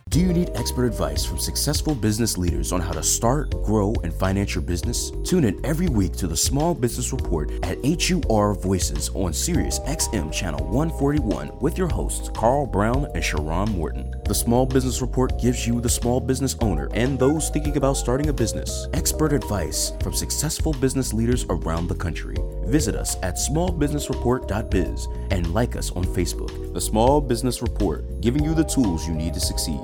Do 0.08 0.20
you 0.20 0.32
need 0.32 0.52
expert 0.54 0.86
advice 0.86 1.26
from 1.26 1.38
successful 1.38 1.94
business 1.94 2.38
leaders 2.38 2.72
on 2.72 2.80
how 2.80 2.92
to 2.92 3.02
start, 3.02 3.50
grow, 3.62 3.92
and 4.02 4.14
finance 4.14 4.54
your 4.54 4.62
business? 4.62 5.10
Tune 5.22 5.44
in 5.44 5.60
every 5.66 5.88
week 5.88 6.12
to 6.16 6.26
the 6.26 6.36
Small 6.36 6.74
Business 6.74 7.12
Report 7.12 7.50
at 7.62 7.76
HUR 7.84 8.54
Voices 8.54 9.10
on 9.10 9.34
Sirius 9.34 9.80
XM 9.80 10.32
Channel 10.32 10.64
141 10.64 11.58
with 11.60 11.76
your 11.76 11.88
hosts 11.88 12.30
Carl 12.30 12.64
Brown 12.64 13.06
and 13.14 13.22
Sharon 13.22 13.70
Morton. 13.72 14.14
The 14.24 14.34
Small 14.34 14.64
Business 14.64 15.02
Report 15.02 15.38
gives 15.38 15.66
you, 15.66 15.78
the 15.78 15.90
small 15.90 16.20
business 16.20 16.56
owner, 16.60 16.88
and 16.94 17.18
those 17.18 17.50
thinking 17.50 17.76
about 17.76 17.98
starting 17.98 18.30
a 18.30 18.32
business, 18.32 18.88
expert 18.94 19.34
advice 19.34 19.92
from 20.00 20.14
successful 20.14 20.72
business 20.72 21.12
leaders 21.12 21.44
around 21.50 21.86
the 21.86 21.94
country. 21.94 22.36
Visit 22.68 22.94
us 22.94 23.16
at 23.22 23.36
smallbusinessreport.biz 23.36 25.08
and 25.30 25.54
like 25.54 25.74
us 25.74 25.90
on 25.92 26.04
Facebook. 26.04 26.74
The 26.74 26.80
Small 26.80 27.20
Business 27.20 27.62
Report, 27.62 28.20
giving 28.20 28.44
you 28.44 28.54
the 28.54 28.64
tools 28.64 29.08
you 29.08 29.14
need 29.14 29.32
to 29.34 29.40
succeed. 29.40 29.80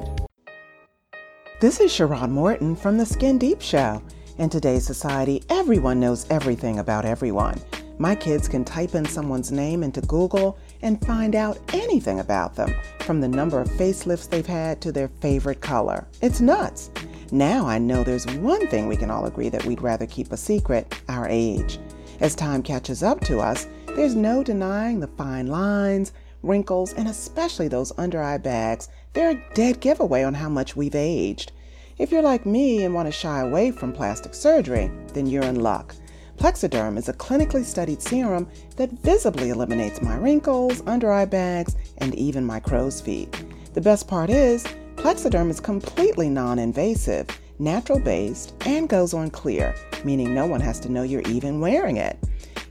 This 1.61 1.81
is 1.81 1.91
Sharon 1.91 2.31
Morton 2.31 2.77
from 2.77 2.99
the 2.99 3.07
Skin 3.07 3.39
Deep 3.39 3.63
Show. 3.63 4.03
In 4.37 4.51
today's 4.51 4.85
society, 4.85 5.43
everyone 5.49 5.99
knows 5.99 6.27
everything 6.29 6.81
about 6.81 7.07
everyone. 7.07 7.59
My 7.97 8.15
kids 8.15 8.49
can 8.49 8.65
type 8.65 8.95
in 8.95 9.07
someone's 9.07 9.53
name 9.53 9.83
into 9.83 10.01
Google 10.03 10.59
and 10.83 11.03
find 11.07 11.35
out 11.35 11.59
anything 11.73 12.21
about 12.21 12.55
them, 12.55 12.75
from 13.01 13.21
the 13.21 13.29
number 13.29 13.61
of 13.61 13.69
facelifts 13.69 14.29
they've 14.29 14.45
had 14.45 14.83
to 14.83 14.93
their 14.93 15.09
favorite 15.21 15.61
color. 15.61 16.07
It's 16.21 16.41
nuts. 16.41 16.91
Now 17.31 17.67
I 17.67 17.79
know 17.79 18.05
there's 18.05 18.27
one 18.27 18.67
thing 18.67 18.89
we 18.89 18.97
can 18.97 19.11
all 19.11 19.25
agree 19.25 19.49
that 19.49 19.65
we'd 19.65 19.81
rather 19.81 20.07
keep 20.07 20.33
a 20.33 20.37
secret 20.37 21.01
our 21.09 21.27
age. 21.29 21.79
As 22.21 22.35
time 22.35 22.63
catches 22.63 23.03
up 23.03 23.21
to 23.23 23.41
us, 23.41 23.67
there's 23.87 24.15
no 24.15 24.43
denying 24.43 25.01
the 25.01 25.09
fine 25.09 25.47
lines, 25.47 26.13
wrinkles, 26.43 26.93
and 26.95 27.09
especially 27.09 27.69
those 27.69 27.93
under 27.99 28.23
eye 28.23 28.39
bags. 28.39 28.89
They're 29.13 29.31
a 29.31 29.55
dead 29.55 29.81
giveaway 29.81 30.23
on 30.23 30.35
how 30.35 30.49
much 30.49 30.77
we've 30.77 30.95
aged. 30.95 31.53
If 31.99 32.11
you're 32.11 32.23
like 32.23 32.45
me 32.45 32.85
and 32.85 32.95
want 32.95 33.07
to 33.07 33.13
shy 33.13 33.41
away 33.41 33.71
from 33.71 33.93
plastic 33.93 34.35
surgery, 34.35 34.91
then 35.13 35.27
you're 35.27 35.45
in 35.45 35.61
luck. 35.61 35.95
Plexaderm 36.39 36.99
is 36.99 37.09
a 37.09 37.13
clinically 37.13 37.65
studied 37.65 38.03
serum 38.03 38.49
that 38.77 38.91
visibly 38.91 39.51
eliminates 39.51 40.03
my 40.03 40.17
wrinkles, 40.17 40.83
under 40.87 41.13
eye 41.13 41.25
bags, 41.25 41.77
and 41.99 42.15
even 42.17 42.45
my 42.45 42.59
crow's 42.59 43.01
feet. 43.01 43.45
The 43.75 43.81
best 43.81 44.09
part 44.09 44.31
is, 44.31 44.65
Plexaderm 44.97 45.51
is 45.51 45.61
completely 45.61 46.29
non 46.29 46.59
invasive, 46.59 47.29
natural 47.59 48.01
based, 48.01 48.55
and 48.67 48.89
goes 48.89 49.15
on 49.15 49.31
clear, 49.31 49.75
meaning 50.05 50.35
no 50.35 50.47
one 50.47 50.61
has 50.61 50.81
to 50.81 50.89
know 50.91 51.03
you're 51.03 51.23
even 51.23 51.61
wearing 51.61 51.97
it. 51.97 52.19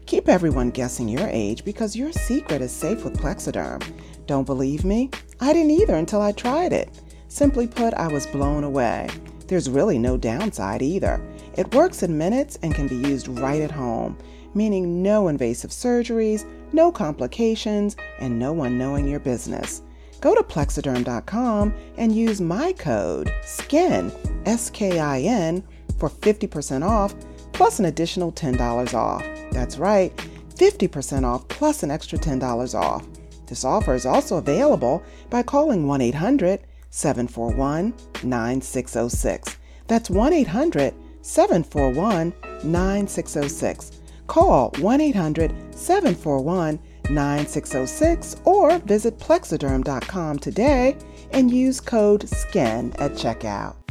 Keep 0.05 0.29
everyone 0.29 0.69
guessing 0.69 1.07
your 1.07 1.27
age 1.29 1.63
because 1.63 1.95
your 1.95 2.11
secret 2.11 2.61
is 2.61 2.71
safe 2.71 3.03
with 3.03 3.17
Plexaderm. 3.17 3.83
Don't 4.27 4.45
believe 4.45 4.85
me? 4.85 5.09
I 5.39 5.53
didn't 5.53 5.71
either 5.71 5.95
until 5.95 6.21
I 6.21 6.31
tried 6.31 6.73
it. 6.73 6.89
Simply 7.27 7.67
put, 7.67 7.93
I 7.93 8.07
was 8.07 8.27
blown 8.27 8.63
away. 8.63 9.09
There's 9.47 9.69
really 9.69 9.97
no 9.97 10.17
downside 10.17 10.81
either. 10.81 11.21
It 11.57 11.73
works 11.73 12.03
in 12.03 12.17
minutes 12.17 12.57
and 12.61 12.75
can 12.75 12.87
be 12.87 12.95
used 12.95 13.27
right 13.27 13.61
at 13.61 13.71
home, 13.71 14.17
meaning 14.53 15.01
no 15.01 15.27
invasive 15.27 15.71
surgeries, 15.71 16.45
no 16.73 16.91
complications, 16.91 17.95
and 18.19 18.37
no 18.37 18.53
one 18.53 18.77
knowing 18.77 19.07
your 19.07 19.19
business. 19.19 19.81
Go 20.21 20.33
to 20.33 20.43
plexaderm.com 20.43 21.73
and 21.97 22.15
use 22.15 22.39
my 22.39 22.71
code 22.73 23.33
SKIN, 23.43 24.11
S 24.45 24.69
K 24.69 24.99
I 24.99 25.21
N, 25.21 25.63
for 25.97 26.09
50% 26.09 26.83
off 26.85 27.15
plus 27.53 27.79
an 27.79 27.85
additional 27.85 28.31
$10 28.31 28.93
off. 28.93 29.23
That's 29.51 29.77
right, 29.77 30.15
50% 30.55 31.23
off 31.23 31.47
plus 31.47 31.83
an 31.83 31.91
extra 31.91 32.17
$10 32.17 32.75
off. 32.75 33.07
This 33.47 33.63
offer 33.63 33.93
is 33.93 34.05
also 34.05 34.37
available 34.37 35.03
by 35.29 35.43
calling 35.43 35.87
1 35.87 36.01
800 36.01 36.61
741 36.89 37.93
9606. 38.23 39.57
That's 39.87 40.09
1 40.09 40.33
800 40.33 40.93
741 41.21 42.33
9606. 42.63 43.91
Call 44.27 44.71
1 44.79 45.01
800 45.01 45.53
741 45.75 46.79
9606 47.09 48.35
or 48.45 48.77
visit 48.79 49.19
plexaderm.com 49.19 50.39
today 50.39 50.97
and 51.31 51.51
use 51.51 51.79
code 51.79 52.27
SKIN 52.27 52.93
at 52.99 53.11
checkout. 53.13 53.82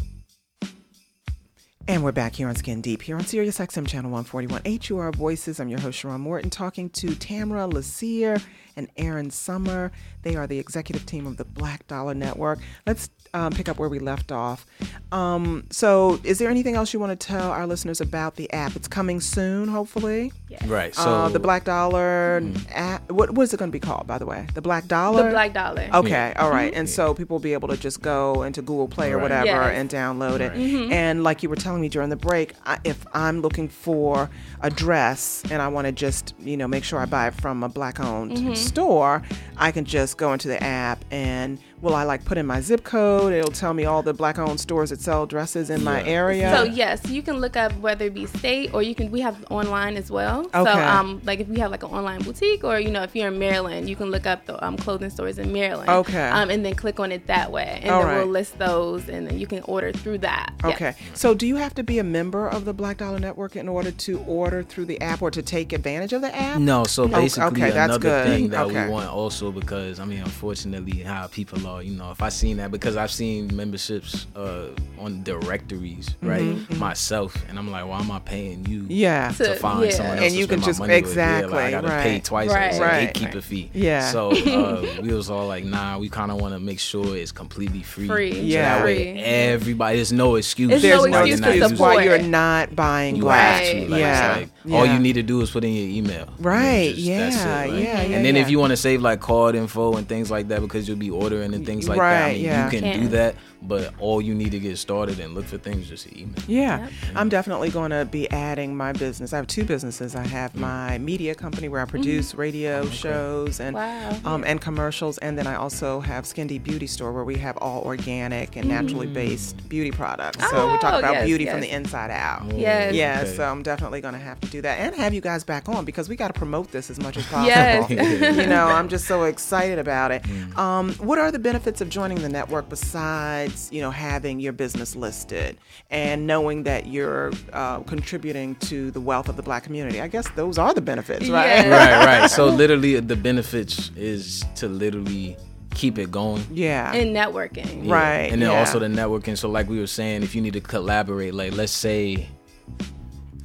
And 1.89 2.03
we're 2.05 2.13
back 2.13 2.35
here 2.37 2.49
on 2.49 2.55
Skin 2.55 2.81
Deep, 2.81 3.03
here 3.03 3.17
on 3.17 3.25
Sirius 3.25 3.59
XM 3.59 3.87
Channel 3.89 4.11
141 4.11 4.63
HUR 4.89 5.11
Voices. 5.13 5.59
I'm 5.59 5.69
your 5.69 5.81
host, 5.81 5.99
Sharon 5.99 6.21
Morton, 6.21 6.49
talking 6.49 6.89
to 6.91 7.15
Tamara 7.17 7.67
Lassier 7.67 8.41
and 8.77 8.89
Aaron 8.97 9.31
Summer. 9.31 9.91
They 10.23 10.37
are 10.37 10.47
the 10.47 10.59
executive 10.59 11.05
team 11.07 11.27
of 11.27 11.37
the 11.37 11.45
Black 11.45 11.87
Dollar 11.89 12.15
Network. 12.15 12.61
Let's 12.87 13.11
um, 13.35 13.53
pick 13.53 13.69
up 13.69 13.79
where 13.79 13.89
we 13.89 13.99
left 13.99 14.31
off. 14.33 14.65
Um, 15.11 15.65
so, 15.71 16.21
is 16.23 16.39
there 16.39 16.49
anything 16.49 16.77
else 16.77 16.93
you 16.95 17.01
want 17.01 17.19
to 17.19 17.27
tell 17.27 17.51
our 17.51 17.67
listeners 17.67 18.01
about 18.01 18.37
the 18.37 18.51
app? 18.53 18.77
It's 18.77 18.89
coming 18.89 19.21
soon, 19.21 19.69
hopefully. 19.69 20.33
Yes. 20.49 20.65
Right. 20.67 20.95
So 20.95 21.03
uh, 21.03 21.29
the 21.31 21.41
Black 21.41 21.65
Dollar 21.65 22.43
app. 22.71 23.11
What, 23.11 23.33
what 23.33 23.43
is 23.43 23.53
it 23.53 23.57
going 23.59 23.71
to 23.71 23.73
be 23.73 23.81
called, 23.81 24.07
by 24.07 24.19
the 24.19 24.27
way? 24.27 24.47
The 24.55 24.63
Black 24.63 24.87
Dollar? 24.87 25.25
The 25.25 25.31
Black 25.31 25.53
Dollar. 25.53 25.89
Okay, 25.93 26.33
all 26.37 26.51
right. 26.51 26.73
And 26.75 26.89
so 26.89 27.13
people 27.13 27.35
will 27.35 27.43
be 27.43 27.53
able 27.55 27.69
to 27.69 27.77
just 27.77 28.01
go 28.01 28.43
into 28.45 28.63
Google 28.63 28.87
Play 28.89 29.13
or 29.13 29.17
Right. 29.17 29.23
whatever 29.25 29.47
Yes. 29.47 29.75
and 29.79 29.91
download 29.91 30.41
it. 30.41 30.53
And 30.93 31.25
like 31.25 31.43
you 31.43 31.49
were 31.49 31.57
telling 31.57 31.72
me 31.81 31.89
during 31.89 32.11
the 32.11 32.17
break, 32.17 32.55
I, 32.65 32.79
if 32.85 33.05
I'm 33.15 33.41
looking 33.41 33.69
for 33.69 34.31
a 34.61 34.71
dress 34.71 35.43
and 35.51 35.63
I 35.63 35.69
want 35.69 35.87
to 35.87 35.93
just, 35.93 36.35
you 36.39 36.57
know, 36.57 36.69
make 36.69 36.85
sure 36.85 36.99
I 36.99 37.07
buy 37.07 37.29
it 37.29 37.35
from 37.35 37.63
a 37.63 37.69
black 37.69 38.01
owned 38.01 38.33
mm-hmm. 38.33 38.55
store, 38.55 39.23
I 39.57 39.73
can 39.73 39.85
just 39.85 40.19
go 40.19 40.33
into 40.33 40.49
the 40.49 40.63
app 40.63 41.05
and 41.11 41.59
will 41.83 41.95
I 41.95 42.05
like 42.05 42.25
put 42.25 42.39
in 42.39 42.47
my 42.47 42.61
zip 42.61 42.85
code? 42.85 43.33
It'll 43.33 43.51
tell 43.53 43.75
me 43.75 43.85
all 43.85 44.03
the 44.03 44.15
black 44.15 44.39
owned 44.39 44.61
stores 44.61 44.91
that 44.91 45.01
sell 45.01 45.27
dresses 45.27 45.69
in 45.69 45.83
my 45.85 46.01
Yeah. 46.03 46.07
area. 46.21 46.57
So 46.57 46.63
yes, 46.63 47.01
you 47.09 47.23
can 47.23 47.39
look 47.41 47.57
up 47.57 47.73
whether 47.81 48.07
it 48.07 48.15
be 48.15 48.27
state 48.27 48.73
or 48.73 48.83
you 48.83 48.95
can. 48.95 49.11
We 49.11 49.21
have 49.21 49.45
online 49.51 49.97
as 49.97 50.11
well. 50.11 50.41
Okay. 50.55 50.65
So 50.65 50.79
um, 50.79 51.21
like 51.25 51.41
if 51.41 51.49
we 51.49 51.59
have 51.59 51.71
like 51.71 51.83
an 51.83 51.91
online 51.91 52.23
boutique 52.23 52.63
or 52.65 52.79
you 52.79 52.91
know 52.91 53.03
if 53.03 53.15
you're 53.15 53.29
in 53.29 53.39
Maryland, 53.39 53.89
you 53.91 53.97
can 53.97 54.11
look 54.11 54.27
up 54.27 54.47
the 54.47 54.65
um, 54.65 54.77
clothing 54.77 55.11
stores 55.11 55.39
in 55.39 55.53
Maryland. 55.53 55.91
Okay. 55.91 56.29
Um, 56.29 56.49
and 56.51 56.65
then 56.65 56.75
click 56.75 57.01
on 57.01 57.11
it 57.13 57.27
that 57.27 57.51
way, 57.51 57.81
and 57.83 57.91
All 57.91 58.01
then 58.01 58.09
right. 58.09 58.17
we'll 58.19 58.29
list 58.33 58.59
those, 58.59 59.09
and 59.09 59.27
then 59.27 59.39
you 59.39 59.47
can 59.49 59.63
order 59.65 59.93
through 59.93 60.19
that. 60.19 60.53
Yes. 60.65 60.75
Okay. 60.75 60.95
So 61.15 61.35
do 61.35 61.47
you 61.47 61.57
have 61.57 61.75
to 61.75 61.83
be 61.83 61.99
a 61.99 62.05
member 62.05 62.47
of 62.49 62.65
the 62.65 62.73
Black 62.73 62.99
Dollar 62.99 63.19
Network 63.19 63.57
in 63.57 63.69
order 63.69 63.91
to 63.91 64.19
order 64.21 64.63
through 64.63 64.85
the 64.87 65.01
app 65.01 65.21
or 65.21 65.31
to 65.33 65.43
take 65.43 65.73
advantage 65.73 66.13
of 66.13 66.23
the 66.23 66.35
app? 66.35 66.61
No, 66.61 66.85
so 66.85 67.09
basically 67.09 67.63
okay, 67.63 67.71
that's 67.73 67.97
another 67.97 67.99
good. 68.09 68.27
thing 68.27 68.49
that 68.51 68.67
Okay. 68.67 68.85
we 68.87 68.91
want 68.93 69.09
also 69.09 69.51
because 69.51 69.99
I 69.99 70.05
mean, 70.05 70.21
unfortunately, 70.21 71.03
how 71.03 71.27
people 71.27 71.59
uh, 71.77 71.79
you 71.79 71.93
know, 71.93 72.11
if 72.11 72.23
I 72.23 72.29
seen 72.29 72.57
that 72.59 72.71
because 72.71 72.97
I've 72.97 73.11
seen 73.11 73.55
memberships 73.55 74.27
uh, 74.37 74.69
on 74.99 75.23
directories, 75.23 76.15
right? 76.23 76.55
Myself, 76.77 77.37
and 77.49 77.59
I'm 77.59 77.71
like, 77.71 77.87
why 77.87 78.01
am 78.01 78.11
I 78.11 78.19
paying 78.19 78.67
you? 78.67 78.85
Yeah. 78.89 79.31
To 79.33 79.45
To- 79.45 79.55
find 79.57 79.85
yeah. 79.85 79.91
someone 79.91 80.17
else 80.19 80.25
And 80.27 80.33
to 80.35 80.39
you 80.39 80.47
can 80.47 80.61
my 80.61 80.67
just- 80.67 80.79
money 80.81 80.95
exactly, 80.95 81.51
Yeah, 81.53 81.57
like 81.57 81.67
I 81.67 81.71
gotta 81.71 81.89
right. 81.89 82.03
pay 82.03 82.21
twice. 82.21 82.51
Right. 82.51 82.67
It's 82.69 82.79
a 82.79 82.83
Right, 82.83 83.13
gatekeeper 83.15 83.39
right. 83.39 83.45
fee. 83.45 83.71
Yeah. 83.75 84.11
So 84.11 84.31
uh, 84.33 84.87
we 85.03 85.13
was 85.13 85.31
all 85.31 85.47
like, 85.47 85.65
nah, 85.65 85.99
we 85.99 86.09
kind 86.09 86.31
of 86.31 86.41
want 86.41 86.55
to 86.55 86.61
make 86.61 86.79
sure 86.81 87.17
it's 87.17 87.33
completely 87.33 87.83
free. 87.83 88.07
Free. 88.09 88.33
So 88.33 88.39
Yeah. 88.41 88.79
that 88.79 88.85
way 88.85 89.13
Free. 89.13 89.21
everybody, 89.23 89.97
there's 89.97 90.13
no 90.13 90.37
excuse. 90.37 90.69
There's 90.71 90.83
There's 90.83 90.99
no 91.01 91.05
no 91.07 91.11
why 91.11 91.25
you're 91.27 91.37
excuse 91.39 91.61
not 91.61 91.77
to 91.77 91.83
why 91.83 92.05
you're 92.05 92.19
not 92.19 92.75
buying 92.77 93.17
you 93.17 93.23
black. 93.23 93.63
have 93.63 93.73
to. 93.73 93.89
Like, 93.89 94.01
yeah. 94.01 94.37
it's 94.39 94.51
like, 94.65 94.75
All 94.75 94.87
you 94.87 94.99
need 94.99 95.15
to 95.15 95.23
do 95.23 95.41
is 95.41 95.51
put 95.51 95.65
in 95.65 95.73
your 95.73 95.89
email. 95.89 96.29
Right, 96.39 96.95
And 96.97 96.97
that's 96.97 97.37
yeah, 97.37 97.63
it, 97.65 97.71
like- 97.71 97.83
yeah, 97.83 98.03
yeah, 98.03 98.17
And 98.17 98.25
then 98.25 98.37
if 98.37 98.51
you 98.51 98.59
want 98.59 98.71
to 98.71 98.77
save 98.77 99.03
like 99.03 99.21
card 99.21 99.55
info 99.55 99.95
and 99.97 100.09
things 100.09 100.31
like 100.31 100.49
that 100.49 100.61
because 100.61 100.87
you'll 100.89 100.97
be 100.99 101.11
ordering 101.11 101.55
and 101.55 101.62
things 101.65 101.89
like 101.89 101.99
that, 101.99 102.31
I 102.31 102.33
mean, 102.33 102.43
yeah. 102.43 102.65
you 102.71 102.81
can 102.81 103.01
do 103.01 103.09
that. 103.09 103.37
But 103.65 103.95
all 104.01 104.21
you 104.21 104.35
need 104.35 104.51
to 104.53 104.59
get 104.59 104.77
started 104.79 105.21
and 105.21 105.35
look 105.35 105.45
for 105.45 105.57
things 105.59 105.89
just 105.89 106.09
to 106.09 106.21
email. 106.21 106.35
Yeah, 106.49 106.81
Yep. 106.81 106.91
I'm 107.15 107.29
definitely 107.29 107.71
going 107.71 107.91
to 107.93 108.05
be 108.05 108.29
adding 108.31 108.77
my 108.77 108.93
business. 108.93 109.33
I 109.33 109.37
have 109.37 109.47
two 109.47 109.65
businesses. 109.65 110.17
I 110.17 110.27
have 110.27 110.55
my 110.57 110.99
media 110.99 111.35
company 111.35 111.69
where 111.69 111.81
I 111.81 111.85
produce 111.85 112.35
radio 112.35 112.85
shows 112.87 113.61
and 113.61 113.77
Wow. 113.77 114.19
um, 114.25 114.45
and 114.47 114.61
commercials, 114.61 115.19
and 115.19 115.39
then 115.39 115.47
I 115.47 115.55
also 115.55 116.01
have 116.01 116.27
Skin 116.27 116.47
Deep 116.49 116.65
Beauty 116.65 116.87
Store 116.89 117.13
where 117.13 117.25
we 117.25 117.37
have 117.39 117.57
all 117.59 117.83
organic 117.83 118.57
and 118.57 118.69
naturally 118.69 119.07
based 119.07 119.69
beauty 119.69 119.91
products. 119.93 120.39
So 120.51 120.73
we 120.73 120.79
talk 120.79 120.95
Oh, 120.95 120.99
about 120.99 121.13
yes, 121.15 121.27
beauty 121.27 121.47
from 121.47 121.61
the 121.61 121.71
inside 121.71 122.11
out. 122.11 122.53
Yes. 122.57 122.95
Yeah, 122.95 123.21
Okay. 123.23 123.37
so 123.37 123.45
I'm 123.45 123.63
definitely 123.63 124.01
going 124.01 124.15
to 124.15 124.21
have 124.21 124.41
to 124.41 124.49
do 124.49 124.61
that 124.63 124.79
and 124.81 124.95
have 124.97 125.15
you 125.15 125.21
guys 125.21 125.45
back 125.45 125.69
on 125.69 125.85
because 125.85 126.09
we 126.09 126.17
got 126.17 126.29
to 126.29 126.35
promote 126.39 126.73
this 126.73 126.91
as 126.91 126.99
much 127.01 127.17
as 127.17 127.25
possible. 127.27 127.47
Yes. 127.47 127.91
you 128.37 128.47
know, 128.47 128.67
I'm 128.67 128.89
just 128.89 129.07
so 129.07 129.25
excited 129.25 129.79
about 129.79 130.11
it. 130.11 130.23
Um, 130.59 130.93
what 130.95 131.19
are 131.19 131.31
the 131.31 131.39
benefits 131.39 131.81
of 131.81 131.89
joining 131.89 132.21
the 132.23 132.29
network 132.29 132.69
besides, 132.69 133.52
you 133.71 133.81
know, 133.81 133.91
having 133.91 134.41
your 134.41 134.53
business 134.53 134.95
listed 134.97 135.59
and 135.91 136.27
knowing 136.27 136.63
that 136.65 136.87
you're 136.87 137.33
uh, 137.53 137.81
contributing 137.81 138.55
to 138.57 138.91
the 138.91 139.01
wealth 139.01 139.29
of 139.29 139.37
the 139.37 139.43
black 139.43 139.65
community? 139.65 140.01
I 140.01 140.09
guess 140.09 140.29
those 140.31 140.59
are 140.59 140.73
the 140.75 140.81
benefits, 140.81 141.29
right? 141.29 141.47
Yes. 141.47 141.67
right, 141.69 142.21
right. 142.21 142.31
So 142.31 142.47
literally, 142.47 142.99
the 143.01 143.17
benefits 143.17 143.91
is 143.97 144.45
to 144.57 144.69
literally 144.69 145.37
keep 145.75 145.99
it 145.99 146.11
going. 146.11 146.45
Yeah. 146.51 146.93
in 146.93 147.13
networking. 147.15 147.87
Yeah. 147.87 147.95
Right, 147.95 148.33
And 148.33 148.41
then 148.43 148.51
yeah. 148.51 148.59
also 148.59 148.79
the 148.79 148.87
networking. 148.89 149.37
So 149.39 149.49
like 149.49 149.69
we 149.69 149.79
were 149.81 149.87
saying, 149.87 150.23
if 150.23 150.35
you 150.35 150.43
need 150.43 150.53
to 150.53 150.61
collaborate, 150.61 151.33
like 151.35 151.53
let's 151.55 151.73
say 151.73 152.29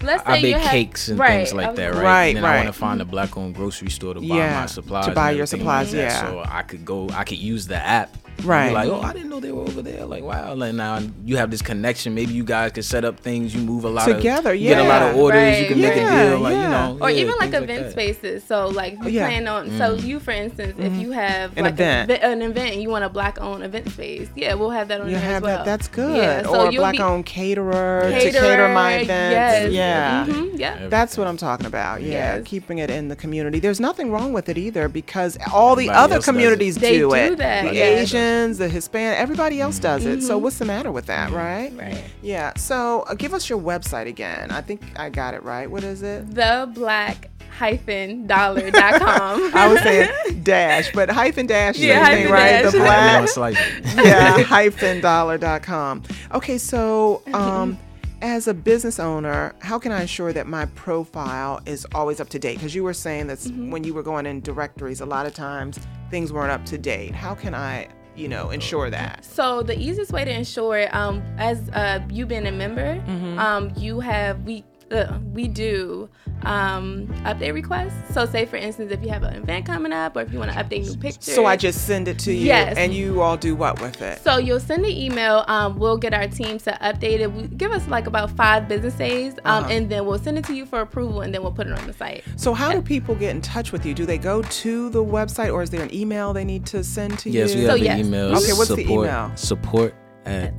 Let's 0.03 0.23
say 0.25 0.31
I 0.31 0.35
you 0.35 0.41
bake 0.43 0.57
have, 0.57 0.71
cakes 0.71 1.07
and 1.07 1.17
right, 1.17 1.37
things 1.37 1.53
like 1.55 1.75
that, 1.75 1.93
right? 1.95 2.03
Right, 2.03 2.25
And 2.35 2.37
then 2.37 2.45
I 2.45 2.57
want 2.57 2.67
to 2.67 2.73
find 2.73 3.01
a 3.01 3.05
black-owned 3.05 3.55
grocery 3.55 3.89
store 3.89 4.13
to 4.13 4.19
buy 4.19 4.25
Yeah, 4.27 4.59
my 4.59 4.65
supplies. 4.67 5.05
to 5.07 5.11
buy 5.11 5.31
your 5.31 5.47
supplies, 5.47 5.87
like 5.91 6.03
that. 6.03 6.23
yeah. 6.23 6.29
So 6.29 6.43
I 6.47 6.61
could 6.61 6.85
go, 6.85 7.09
I 7.09 7.23
could 7.23 7.39
use 7.39 7.65
the 7.65 7.77
app. 7.77 8.15
And 8.37 8.45
be 8.45 8.49
Right. 8.49 8.71
like, 8.73 8.89
oh, 8.89 9.01
I 9.01 9.13
didn't 9.13 9.29
know 9.29 9.39
they 9.39 9.51
were 9.51 9.61
over 9.63 9.81
there. 9.81 10.05
Like, 10.05 10.23
wow. 10.23 10.53
Like 10.53 10.73
now 10.73 10.99
you 11.25 11.37
have 11.37 11.51
this 11.51 11.61
connection. 11.61 12.13
Maybe 12.15 12.33
you 12.33 12.43
guys 12.43 12.71
could 12.71 12.85
set 12.85 13.03
up 13.05 13.19
things. 13.19 13.53
You 13.55 13.61
move 13.61 13.83
a 13.83 13.89
lot 13.89 14.05
Together, 14.07 14.53
of, 14.53 14.59
get 14.59 14.77
a 14.77 14.83
lot 14.87 15.01
of 15.01 15.15
yeah. 15.15 15.21
orders. 15.21 15.57
You 15.57 15.63
Right. 15.63 15.67
can 15.67 15.81
make 15.81 15.91
a 15.93 15.95
deal. 16.29 16.39
Like 16.39 16.53
yeah. 16.53 16.63
you 16.63 16.93
know, 16.95 16.97
or 17.05 17.09
yeah, 17.09 17.21
even 17.21 17.35
like 17.39 17.53
event 17.53 17.83
that. 17.83 17.91
spaces. 17.91 18.43
So 18.43 18.67
like 18.67 18.93
if 18.93 19.05
you 19.05 19.09
Yeah. 19.11 19.27
plan 19.27 19.47
on, 19.47 19.77
so 19.77 19.93
you 19.95 20.19
for 20.19 20.31
instance, 20.31 20.75
if 20.79 20.93
you 20.93 21.11
have 21.11 21.51
Mm. 21.51 21.57
An 21.57 21.63
like 21.65 21.73
event. 21.73 22.11
A, 22.11 22.25
an 22.25 22.41
event, 22.41 22.73
and 22.73 22.81
you 22.81 22.89
want 22.89 23.03
a 23.05 23.09
black 23.09 23.39
owned 23.41 23.63
event 23.63 23.89
space, 23.91 24.27
yeah, 24.35 24.53
we'll 24.53 24.69
have 24.71 24.87
that 24.89 25.01
on 25.01 25.07
You 25.07 25.15
there 25.15 25.23
have 25.23 25.35
as 25.37 25.41
well. 25.43 25.57
that. 25.57 25.65
That's 25.65 25.87
good. 25.87 26.15
Yeah, 26.17 26.43
so 26.43 26.49
or 26.61 26.67
a 26.67 26.71
you'll 26.71 26.81
black 26.81 26.93
be- 26.93 27.01
owned 27.01 27.25
caterer, 27.25 28.09
to 28.11 28.31
cater 28.31 28.67
my 28.69 28.93
events. 28.95 29.11
yes. 29.33 29.71
Yeah. 29.71 30.25
Mhm, 30.27 30.59
yeah. 30.59 30.87
That's 30.89 31.17
what 31.17 31.27
I'm 31.27 31.37
talking 31.37 31.65
about. 31.65 32.01
Yeah, 32.01 32.35
Yes. 32.37 32.41
keeping 32.45 32.77
it 32.79 32.89
in 32.89 33.07
the 33.07 33.15
community. 33.15 33.59
There's 33.59 33.79
nothing 33.79 34.11
wrong 34.11 34.33
with 34.33 34.49
it 34.49 34.57
either 34.57 34.87
because 34.87 35.37
all 35.53 35.75
the 35.75 35.89
other 35.89 36.15
else 36.15 36.25
does 36.25 36.27
it. 36.27 36.31
communities 36.31 36.75
They 36.75 36.93
do 36.93 36.99
do 37.09 37.13
it. 37.13 37.37
that, 37.37 37.65
The 37.69 37.75
yeah. 37.75 37.85
Asians, 38.27 38.57
the 38.57 38.69
Hispanic, 38.69 39.19
everybody 39.19 39.61
else 39.61 39.79
does 39.79 40.05
it. 40.05 40.21
So 40.21 40.37
what's 40.37 40.57
the 40.59 40.65
matter 40.65 40.91
with 40.91 41.05
that, 41.07 41.31
right? 41.31 41.71
Right. 41.77 42.03
Yeah. 42.21 42.53
So 42.57 43.01
uh, 43.07 43.13
give 43.15 43.33
us 43.33 43.49
your 43.49 43.59
website 43.59 44.07
again. 44.07 44.51
I 44.51 44.61
think 44.61 44.81
I 44.97 45.09
got 45.09 45.33
it 45.33 45.43
right. 45.43 45.69
What 45.69 45.83
is 45.83 46.01
it? 46.01 46.33
The 46.33 46.69
black 46.73 47.29
hyphen 47.57 48.27
dollar.com. 48.27 49.51
I 49.55 49.67
was 49.71 49.81
saying 49.81 50.41
dash, 50.43 50.91
but 50.93 51.09
hyphen 51.09 51.47
dash 51.47 51.75
is 51.75 51.81
Yeah, 51.85 52.03
hyphen 52.03 52.31
right? 52.31 52.63
dash. 52.63 52.71
The 52.71 52.77
black 52.79 53.13
want 53.15 53.27
to 53.27 53.33
slice 53.33 53.57
it. 53.59 54.05
yeah, 54.05 54.41
hyphen 54.43 55.01
dollar.com. 55.01 56.03
Okay, 56.33 56.57
so 56.57 57.23
um, 57.33 57.77
as 58.21 58.47
a 58.47 58.53
business 58.53 58.99
owner, 58.99 59.55
how 59.59 59.79
can 59.79 59.91
I 59.91 60.01
ensure 60.01 60.33
that 60.33 60.47
my 60.47 60.65
profile 60.67 61.61
is 61.65 61.85
always 61.95 62.19
up 62.19 62.29
to 62.29 62.39
date? 62.39 62.55
Because 62.55 62.75
you 62.75 62.83
were 62.83 62.93
saying 62.93 63.27
that 63.27 63.39
when 63.69 63.83
you 63.83 63.93
were 63.93 64.03
going 64.03 64.25
in 64.27 64.41
directories, 64.41 65.01
a 65.01 65.05
lot 65.05 65.25
of 65.25 65.33
times 65.33 65.79
things 66.11 66.31
weren't 66.31 66.51
up 66.51 66.63
to 66.65 66.77
date. 66.77 67.13
How 67.15 67.33
can 67.35 67.53
I, 67.55 67.87
you 68.17 68.27
know, 68.27 68.49
ensure 68.49 68.89
that? 68.89 69.23
So 69.23 69.61
the 69.63 69.77
easiest 69.77 70.11
way 70.11 70.25
to 70.25 70.31
ensure 70.31 70.79
it, 70.79 70.93
um, 70.95 71.21
as 71.37 71.69
uh, 71.69 71.99
you 72.09 72.25
being 72.25 72.47
a 72.47 72.51
member, 72.51 72.95
Mm-hmm. 73.07 73.39
um, 73.39 73.71
you 73.77 73.99
have 73.99 74.41
we 74.43 74.63
uh, 74.91 75.19
we 75.33 75.47
do 75.47 76.09
um, 76.43 77.07
update 77.25 77.53
requests. 77.53 78.13
So 78.13 78.25
say 78.25 78.45
for 78.45 78.55
instance, 78.55 78.91
if 78.91 79.01
you 79.03 79.09
have 79.09 79.23
an 79.23 79.35
event 79.35 79.65
coming 79.65 79.91
up, 79.91 80.15
or 80.15 80.21
if 80.21 80.31
you 80.31 80.39
want 80.39 80.51
to 80.51 80.57
update 80.57 80.83
new 80.87 80.95
pictures. 80.97 81.33
So 81.35 81.45
I 81.45 81.55
just 81.57 81.85
send 81.87 82.07
it 82.07 82.19
to 82.19 82.31
you, 82.33 82.45
Yes. 82.45 82.77
and 82.77 82.93
you 82.93 83.21
all 83.21 83.37
do 83.37 83.55
what 83.55 83.81
with 83.81 84.01
it? 84.01 84.19
So 84.23 84.37
you'll 84.37 84.59
send 84.59 84.85
an 84.85 84.91
email. 84.91 85.43
Um, 85.47 85.77
we'll 85.77 85.97
get 85.97 86.13
our 86.13 86.27
team 86.27 86.57
to 86.59 86.71
update 86.81 87.19
it. 87.19 87.31
We, 87.31 87.47
give 87.47 87.71
us 87.71 87.87
like 87.87 88.07
about 88.07 88.31
five 88.31 88.67
business 88.67 88.93
days, 88.93 89.33
um, 89.45 89.63
Uh-huh. 89.63 89.73
and 89.73 89.89
then 89.89 90.05
we'll 90.05 90.19
send 90.19 90.37
it 90.37 90.45
to 90.45 90.53
you 90.53 90.65
for 90.65 90.79
approval, 90.81 91.21
and 91.21 91.33
then 91.33 91.41
we'll 91.41 91.51
put 91.51 91.67
it 91.67 91.73
on 91.73 91.85
the 91.87 91.93
site. 91.93 92.23
So 92.35 92.53
how 92.53 92.71
do 92.71 92.81
people 92.81 93.15
get 93.15 93.35
in 93.35 93.41
touch 93.41 93.71
with 93.71 93.85
you? 93.85 93.93
Do 93.93 94.05
they 94.05 94.17
go 94.17 94.41
to 94.41 94.89
the 94.89 95.03
website, 95.03 95.53
or 95.53 95.61
is 95.63 95.69
there 95.69 95.81
an 95.83 95.93
email 95.93 96.33
they 96.33 96.45
need 96.45 96.65
to 96.67 96.83
send 96.83 97.19
to 97.19 97.29
Yes, 97.29 97.53
you? 97.53 97.61
we 97.61 97.65
So 97.65 97.71
have 97.71 97.79
the 97.79 97.85
yes. 97.85 97.99
email. 98.05 98.25
Okay, 98.37 98.53
what's 98.53 98.69
the 98.69 98.77
support, 98.77 99.07
email? 99.07 99.31
Support 99.35 99.95
at 100.25 100.53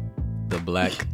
the 0.48 0.58
black 0.58 1.06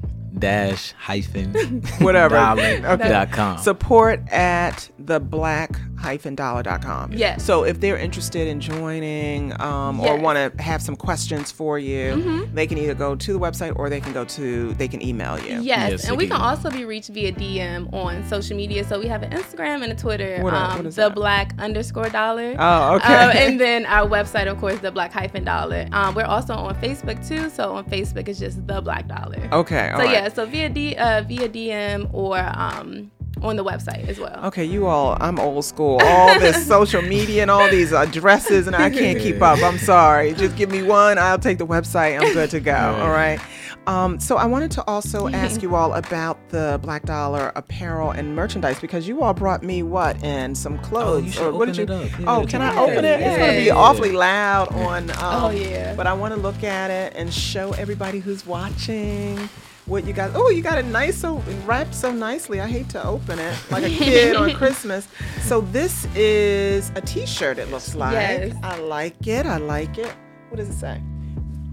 dash 0.45 0.93
hyphen 0.93 1.53
Whatever. 2.01 2.35
dollar 2.37 2.63
Okay. 2.95 3.09
dot 3.09 3.31
com. 3.33 3.59
support 3.59 4.21
at 4.31 4.91
the 4.99 5.19
black 5.21 5.71
hyphen 5.99 6.35
dollar.com. 6.35 7.13
Yes. 7.15 7.43
So 7.43 7.65
if 7.65 7.81
they're 7.81 7.97
interested 7.97 8.47
in 8.47 8.61
joining 8.61 9.59
um, 9.61 10.01
or 10.01 10.05
Yes. 10.07 10.13
Mm-hmm. 10.15 10.23
want 10.23 10.57
to 10.57 10.63
have 10.63 10.83
some 10.83 10.97
questions 10.97 11.51
for 11.51 11.79
you, 11.79 12.47
they 12.53 12.67
can 12.67 12.77
either 12.79 12.93
go 12.95 13.17
to 13.17 13.33
the 13.33 13.39
website 13.39 13.73
or 13.77 13.89
they 13.89 14.01
can 14.01 14.13
go 14.13 14.25
to, 14.27 14.75
they 14.75 14.87
can 14.89 15.01
email 15.03 15.39
you. 15.39 15.61
Yes, 15.63 15.91
Yes, 15.91 16.09
and 16.09 16.17
we 16.19 16.25
can 16.27 16.37
can 16.37 16.41
email. 16.43 16.49
also 16.51 16.71
be 16.71 16.85
reached 16.85 17.09
via 17.11 17.33
DM 17.33 17.91
on 17.95 18.23
social 18.29 18.55
media. 18.57 18.85
So 18.85 18.99
we 19.01 19.07
have 19.09 19.23
an 19.23 19.31
Instagram 19.31 19.83
and 19.83 19.93
a 19.93 19.95
Twitter, 19.95 20.41
What 20.43 20.53
are- 20.53 20.71
um, 20.73 20.77
what 20.79 20.87
is 20.87 20.97
the 20.97 21.09
that? 21.09 21.15
black 21.15 21.55
underscore 21.59 22.11
dollar. 22.11 22.55
Oh, 22.59 22.97
okay. 22.97 23.15
Um, 23.15 23.31
and 23.37 23.61
then 23.65 23.87
our 23.87 24.07
website, 24.07 24.47
of 24.51 24.59
course, 24.59 24.79
the 24.81 24.93
black 24.93 25.11
hyphen 25.13 25.45
dollar. 25.45 25.87
Um, 25.93 26.15
we're 26.15 26.25
also 26.25 26.53
on 26.55 26.75
Facebook 26.83 27.27
too. 27.27 27.49
So 27.51 27.73
on 27.77 27.85
Facebook, 27.87 28.29
it's 28.29 28.39
just 28.39 28.67
the 28.67 28.81
black 28.83 29.09
dollar. 29.09 29.49
okay. 29.53 29.91
so 29.97 29.99
right. 30.03 30.11
yeah, 30.11 30.29
so 30.35 30.47
via 30.47 30.69
D, 30.69 30.95
uh, 30.97 31.23
via 31.27 31.49
DM 31.49 32.13
or 32.13 32.39
um, 32.39 33.11
on 33.43 33.57
the 33.57 33.65
website 33.65 34.09
as 34.09 34.19
well. 34.19 34.45
Okay, 34.47 34.65
you 34.65 34.87
all, 34.87 35.17
I'm 35.21 35.39
old 35.39 35.65
school. 35.65 36.01
All 36.03 36.39
this 36.41 36.67
social 36.75 37.03
media 37.03 37.43
and 37.43 37.51
all 37.51 37.69
these 37.71 37.93
addresses, 37.93 38.67
and 38.67 38.75
I 38.77 38.91
can't 38.91 39.19
keep 39.19 39.41
up. 39.43 39.63
I'm 39.63 39.79
sorry. 39.79 40.33
Just 40.35 40.57
give 40.57 40.71
me 40.71 40.83
one. 40.83 41.19
I'll 41.19 41.39
take 41.39 41.59
the 41.59 41.67
website. 41.67 42.21
I'm 42.21 42.33
good 42.33 42.51
to 42.51 42.61
go. 42.61 42.75
All 42.75 43.11
right. 43.11 43.39
Um, 43.87 44.19
so 44.19 44.39
I 44.39 44.47
wanted 44.47 44.71
to 44.73 44.85
also 44.87 45.29
ask 45.45 45.61
you 45.61 45.75
all 45.75 45.93
about 45.93 46.49
the 46.49 46.81
Black 46.83 47.03
Dollar 47.03 47.53
apparel 47.55 48.13
and 48.13 48.35
merchandise 48.35 48.81
because 48.81 49.07
you 49.07 49.23
all 49.23 49.35
brought 49.35 49.63
me 49.63 49.83
what 49.83 50.23
and 50.25 50.57
some 50.57 50.79
clothes. 50.79 51.27
you 51.27 51.31
should 51.33 51.43
or 51.49 51.53
what 51.53 51.67
did 51.71 51.91
open 51.91 52.01
you? 52.01 52.05
it 52.07 52.13
up. 52.15 52.19
Yeah, 52.21 52.27
oh, 52.35 52.41
can 52.41 52.49
can 52.49 52.63
I 52.63 52.79
open 52.79 53.05
it? 53.05 53.21
It's 53.21 53.37
gonna 53.37 53.59
be 53.59 53.71
awfully 53.71 54.13
loud 54.13 54.69
on. 54.73 55.11
Um, 55.11 55.17
Oh, 55.21 55.51
yeah. 55.51 55.95
But 55.95 56.07
I 56.07 56.15
want 56.15 56.33
to 56.33 56.41
look 56.41 56.65
at 56.65 56.91
it 56.91 57.13
and 57.15 57.33
show 57.35 57.73
everybody 57.73 58.21
who's 58.21 58.47
watching 58.47 59.51
what 59.87 60.05
you 60.07 60.13
got. 60.13 60.33
Oh, 60.35 60.51
you 60.51 60.63
got 60.63 60.79
it 60.79 60.87
nice, 60.87 61.17
so 61.17 61.37
wrapped 61.67 61.95
so 61.95 62.13
nicely. 62.13 62.61
I 62.61 62.67
hate 62.69 62.89
to 62.91 63.05
open 63.05 63.39
it 63.39 63.57
like 63.71 63.85
a 63.85 63.89
kid 63.89 64.37
on 64.37 64.53
Christmas. 64.55 65.09
So 65.43 65.61
this 65.61 66.07
is 66.15 66.91
a 66.95 67.01
T-shirt. 67.01 67.59
It 67.59 67.71
looks 67.71 67.95
like. 67.95 68.13
Yes. 68.13 68.57
I 68.63 68.79
like 68.79 69.27
it. 69.27 69.47
I 69.47 69.59
like 69.59 69.99
it. 69.99 70.15
What 70.49 70.57
does 70.57 70.69
it 70.69 70.79
say? 70.79 71.01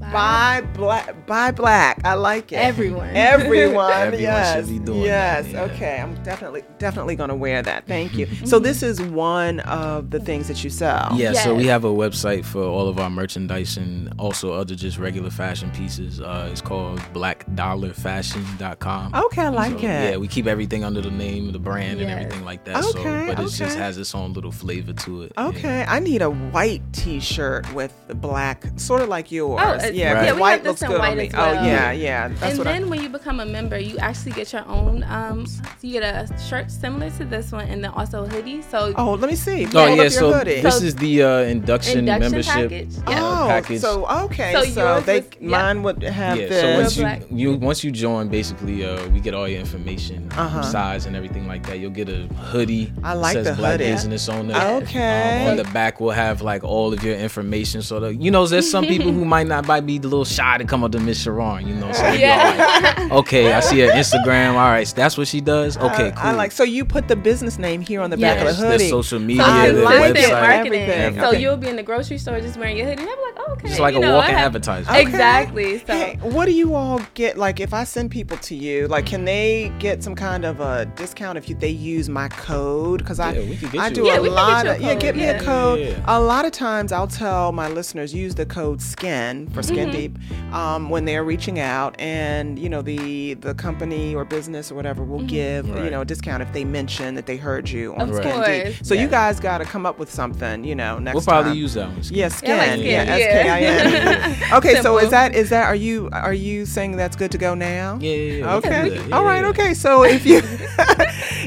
Bye. 0.02 0.12
Buy 0.12 0.62
black. 0.74 1.26
Buy 1.28 1.52
black. 1.52 2.02
I 2.04 2.16
like 2.16 2.52
it. 2.52 2.56
Everyone. 2.56 3.10
Everyone. 3.16 3.92
Everyone 3.92 4.22
yes. 4.22 4.56
should 4.56 4.68
be 4.68 4.80
doing 4.80 5.02
yes. 5.04 5.46
that, 5.46 5.52
yeah. 5.54 5.62
Okay. 5.62 6.00
I'm 6.02 6.22
definitely 6.24 6.64
definitely 6.80 7.16
gonna 7.16 7.36
wear 7.36 7.62
that. 7.62 7.86
Thank 7.88 8.16
you. 8.16 8.28
so 8.46 8.60
this 8.60 8.84
is 8.84 9.02
one 9.02 9.60
of 9.62 10.10
the 10.10 10.20
things 10.20 10.48
that 10.48 10.64
you 10.64 10.70
sell. 10.70 11.12
Yeah, 11.16 11.34
so 11.34 11.54
we 11.54 11.68
have 11.68 11.84
a 11.86 11.90
website 11.90 12.44
for 12.44 12.64
all 12.64 12.88
of 12.88 13.00
our 13.00 13.10
merchandise 13.10 13.78
and 13.78 14.12
also 14.18 14.54
other 14.54 14.76
just 14.76 14.98
regular 14.98 15.30
fashion 15.30 15.72
pieces. 15.72 16.20
Uh, 16.20 16.50
it's 16.52 16.62
called 16.62 17.00
blackdollarfashion.com. 17.14 19.14
Okay. 19.14 19.42
I 19.42 19.50
like 19.50 19.72
So, 19.72 19.78
it. 19.78 19.84
Yeah, 19.84 20.18
we 20.18 20.28
keep 20.28 20.48
everything 20.48 20.84
under 20.84 21.02
the 21.02 21.12
name 21.12 21.48
of 21.48 21.54
the 21.54 21.60
brand 21.60 22.02
and 22.02 22.10
everything 22.10 22.44
like 22.44 22.64
that. 22.66 22.84
Okay, 22.84 22.92
so, 22.92 23.04
but 23.28 23.40
it 23.40 23.50
just 23.50 23.78
has 23.78 23.98
its 23.98 24.14
own 24.16 24.34
little 24.34 24.52
flavor 24.52 24.94
to 24.94 25.24
it. 25.24 25.32
yeah. 25.38 25.48
Okay, 25.48 25.86
I 25.88 26.00
need 26.00 26.22
a 26.22 26.30
white 26.30 26.82
T-shirt 26.94 27.72
with 27.74 27.94
black, 28.16 28.66
sort 28.78 29.02
of 29.02 29.10
like 29.10 29.32
yours. 29.32 29.62
Oh, 29.64 29.91
Yes. 29.94 30.02
Yeah, 30.02 30.14
Right. 30.14 30.24
Yeah, 30.26 30.30
the 30.32 30.36
we 30.36 30.42
white 30.42 30.52
have 30.52 30.64
this 30.64 30.70
looks 30.70 30.82
in 30.84 30.88
good 30.90 31.00
white 31.00 31.12
on 31.12 31.18
me. 31.18 31.28
as 31.28 31.34
Oh 31.36 31.54
yeah, 31.66 31.92
yeah. 31.92 32.28
That's 32.28 32.42
and 32.44 32.58
what 32.58 32.64
then 32.66 32.84
I. 32.84 32.88
when 32.88 33.02
you 33.04 33.10
become 33.10 33.40
a 33.40 33.46
member, 33.46 33.78
you 33.80 33.98
actually 34.00 34.32
get 34.34 34.52
your 34.54 34.68
own. 34.68 35.04
Um, 35.08 35.46
you 35.82 35.92
get 36.00 36.04
a 36.04 36.28
shirt 36.50 36.72
similar 36.72 37.10
to 37.12 37.26
this 37.26 37.52
one, 37.52 37.68
and 37.68 37.84
then 37.84 37.92
also 37.92 38.24
a 38.24 38.28
hoodie. 38.28 38.62
So 38.62 38.94
Oh, 38.98 39.14
let 39.14 39.30
me 39.30 39.36
see. 39.36 39.68
Oh 39.74 39.94
yeah, 39.94 40.10
so 40.10 40.32
hoodie. 40.34 40.62
this 40.62 40.80
So- 40.80 40.86
is 40.86 40.96
the 40.96 41.24
uh, 41.24 41.30
induction, 41.42 42.00
induction 42.00 42.32
membership 42.32 42.54
package. 42.70 42.98
uh, 43.00 43.12
Yeah. 43.12 43.20
Oh, 43.44 43.48
package. 43.48 43.82
so 43.82 44.06
okay, 44.26 44.54
So 44.54 44.64
so, 44.64 44.82
yours 44.96 45.06
they 45.06 45.20
was- 45.22 45.30
yeah. 45.40 45.48
mine 45.50 45.84
would 45.84 46.04
have 46.04 46.38
yeah, 46.38 46.48
this. 46.48 46.62
so 46.62 46.76
once 46.80 46.98
you, 46.98 47.04
Black. 47.04 47.22
you 47.32 47.54
once 47.56 47.84
you 47.84 47.92
join, 47.92 48.28
basically, 48.30 48.86
uh, 48.86 49.08
we 49.10 49.20
get 49.20 49.34
all 49.34 49.48
your 49.48 49.60
information, 49.60 50.30
Uh-huh. 50.38 50.62
size 50.64 51.06
and 51.06 51.16
everything 51.16 51.48
like 51.48 51.66
that. 51.68 51.80
You'll 51.80 51.92
get 51.92 52.10
a 52.10 52.28
hoodie. 52.52 52.92
I 53.04 53.14
that 53.14 53.20
like 53.22 53.34
says 53.34 53.46
the 53.48 53.54
Black 53.54 53.74
hoodie. 53.80 53.92
Business 53.92 54.30
Owner. 54.30 54.56
Okay. 54.84 55.42
Um, 55.44 55.52
on 55.52 55.58
the 55.58 55.64
back, 55.72 56.00
we'll 56.00 56.12
have 56.12 56.42
like 56.42 56.64
all 56.64 56.94
of 56.94 57.04
your 57.04 57.16
information. 57.16 57.82
So 57.82 58.00
that 58.00 58.22
you 58.22 58.32
know, 58.32 58.46
there's 58.48 58.70
some 58.70 58.86
people 58.86 59.12
who 59.12 59.26
might 59.26 59.48
not 59.48 59.66
might 59.82 59.88
be 59.88 59.98
a 59.98 60.02
little 60.02 60.26
shy 60.26 60.58
to 60.58 60.66
come 60.66 60.84
up 60.84 60.92
to 60.92 61.00
Miss 61.00 61.22
Sharon. 61.22 61.68
You 61.68 61.76
know, 61.76 61.92
so 61.92 62.04
they 62.04 62.18
be 62.18 62.24
all 62.26 62.30
Yeah. 62.30 62.94
like, 62.98 63.12
okay, 63.12 63.52
I 63.54 63.60
see 63.62 63.80
her 63.80 63.90
Instagram. 63.92 64.52
All 64.52 64.70
right, 64.70 64.88
so 64.88 64.96
that's 64.96 65.18
what 65.18 65.28
she 65.28 65.42
does. 65.42 65.78
Okay, 65.78 66.12
cool. 66.12 66.20
I 66.30 66.32
like. 66.34 66.52
So 66.52 66.64
you 66.64 66.86
put 66.86 67.08
the 67.08 67.16
business 67.16 67.58
name 67.58 67.82
here 67.82 68.02
on 68.02 68.10
the 68.10 68.18
back 68.18 68.38
of 68.38 68.44
Yes, 68.46 68.58
the 68.58 68.64
the 68.64 68.72
hoodie. 68.72 68.90
social 68.90 69.20
media, 69.20 69.44
So 69.44 69.50
I 69.50 69.72
the 69.72 69.82
like 69.84 69.96
consistent 70.14 70.18
it. 70.18 70.36
website. 70.36 70.42
marketing. 70.56 70.82
Everything. 70.82 71.22
So 71.22 71.30
Okay. 71.30 71.42
you'll 71.42 71.58
be 71.58 71.68
in 71.68 71.76
the 71.76 71.84
grocery 71.84 72.18
store 72.18 72.40
just 72.40 72.58
wearing 72.58 72.78
your 72.78 72.88
hoodie, 72.88 73.02
and 73.02 73.08
they'll 73.10 73.16
be 73.18 73.22
like, 73.24 73.31
okay. 73.50 73.70
It's 73.70 73.80
like 73.80 73.94
you 73.94 74.00
a 74.00 74.02
know, 74.04 74.16
walking 74.16 74.36
I 74.36 74.40
have- 74.40 74.48
advertisement. 74.48 74.90
Okay. 74.98 75.02
Exactly. 75.02 75.80
So 75.80 75.86
Hey, 75.94 76.18
what 76.22 76.46
do 76.46 76.52
you 76.52 76.76
all 76.76 77.02
get? 77.14 77.38
Like, 77.38 77.60
if 77.60 77.74
I 77.74 77.84
send 77.84 78.12
people 78.12 78.38
to 78.38 78.56
you, 78.56 78.88
like, 78.88 79.06
can 79.06 79.26
they 79.26 79.72
get 79.80 80.04
some 80.04 80.16
kind 80.16 80.46
of 80.46 80.60
a 80.60 80.86
discount 80.96 81.38
if 81.38 81.50
you, 81.50 81.56
they 81.56 81.70
use 81.70 82.10
my 82.10 82.28
code? 82.30 83.00
Because 83.00 83.20
I, 83.20 83.34
Yeah, 83.34 83.50
we 83.50 83.58
could 83.58 83.72
get 83.72 83.82
I 83.82 83.90
do 83.90 84.06
a 84.08 84.10
a 84.10 84.16
Yeah, 84.16 84.22
get 84.22 84.32
lot 84.32 84.66
you 84.66 84.72
a 84.72 84.76
of 84.76 84.82
yeah. 84.82 84.92
code, 84.94 85.02
Get 85.02 85.16
me 85.16 85.24
yeah. 85.24 85.32
a 85.32 85.44
code. 85.44 85.80
Yeah. 85.80 86.04
A 86.08 86.20
lot 86.20 86.46
of 86.46 86.52
times, 86.52 86.92
I'll 86.92 87.08
tell 87.08 87.52
my 87.52 87.68
listeners 87.68 88.14
use 88.14 88.36
the 88.36 88.46
code 88.46 88.82
SKIN 88.82 89.48
for 89.50 89.62
Skin 89.64 89.90
Mm-hmm. 89.90 89.92
Deep 89.92 90.18
um, 90.54 90.90
when 90.90 91.06
they're 91.06 91.24
reaching 91.24 91.60
out, 91.60 92.00
and 92.00 92.60
you 92.60 92.70
know 92.70 92.82
the 92.82 93.34
the 93.36 93.54
company 93.56 94.14
or 94.14 94.24
business 94.26 94.72
or 94.72 94.76
whatever 94.76 95.04
will 95.04 95.24
give 95.24 95.68
you 95.68 95.90
know 95.90 96.02
a 96.02 96.06
discount 96.06 96.42
if 96.44 96.52
they 96.54 96.64
mention 96.64 97.16
that 97.16 97.26
they 97.26 97.38
heard 97.38 97.70
you 97.70 97.96
on 97.96 98.10
Of 98.10 98.16
Skin 98.18 98.32
course. 98.32 98.48
Deep. 98.48 98.86
So 98.86 98.94
you 98.94 99.08
guys 99.08 99.40
got 99.40 99.58
to 99.60 99.66
come 99.66 99.86
up 99.86 99.98
with 99.98 100.12
something, 100.12 100.64
you 100.64 100.76
know, 100.76 101.00
next 101.00 101.06
time. 101.06 101.14
We'll 101.16 101.24
probably 101.24 101.52
time. 101.52 101.58
use 101.60 101.74
that 101.76 101.88
one. 101.90 102.02
Yeah, 102.04 102.28
skin. 102.30 102.50
Yeah, 102.50 102.58
like 102.58 102.72
skin, 102.74 102.86
yeah, 102.86 103.04
yeah. 103.34 103.56
S-K-I-N. 103.56 104.54
okay, 104.58 104.82
so 104.82 104.98
is 104.98 105.10
that 105.12 105.34
is 105.36 105.50
that 105.50 105.66
are 105.66 105.76
you 105.76 106.10
are 106.12 106.34
you 106.34 106.66
saying 106.66 106.98
that's 106.98 107.16
good 107.16 107.32
to 107.32 107.38
go 107.38 107.54
now? 107.56 107.98
Yeah, 108.02 108.14
yeah, 108.16 108.34
yeah. 108.40 108.56
Okay. 108.56 108.96
Yeah, 109.08 109.16
All 109.18 109.24
right. 109.24 109.38
yeah, 109.38 109.42
yeah. 109.44 109.50
Okay. 109.50 109.74
So 109.74 110.04
if 110.04 110.26
you 110.26 110.42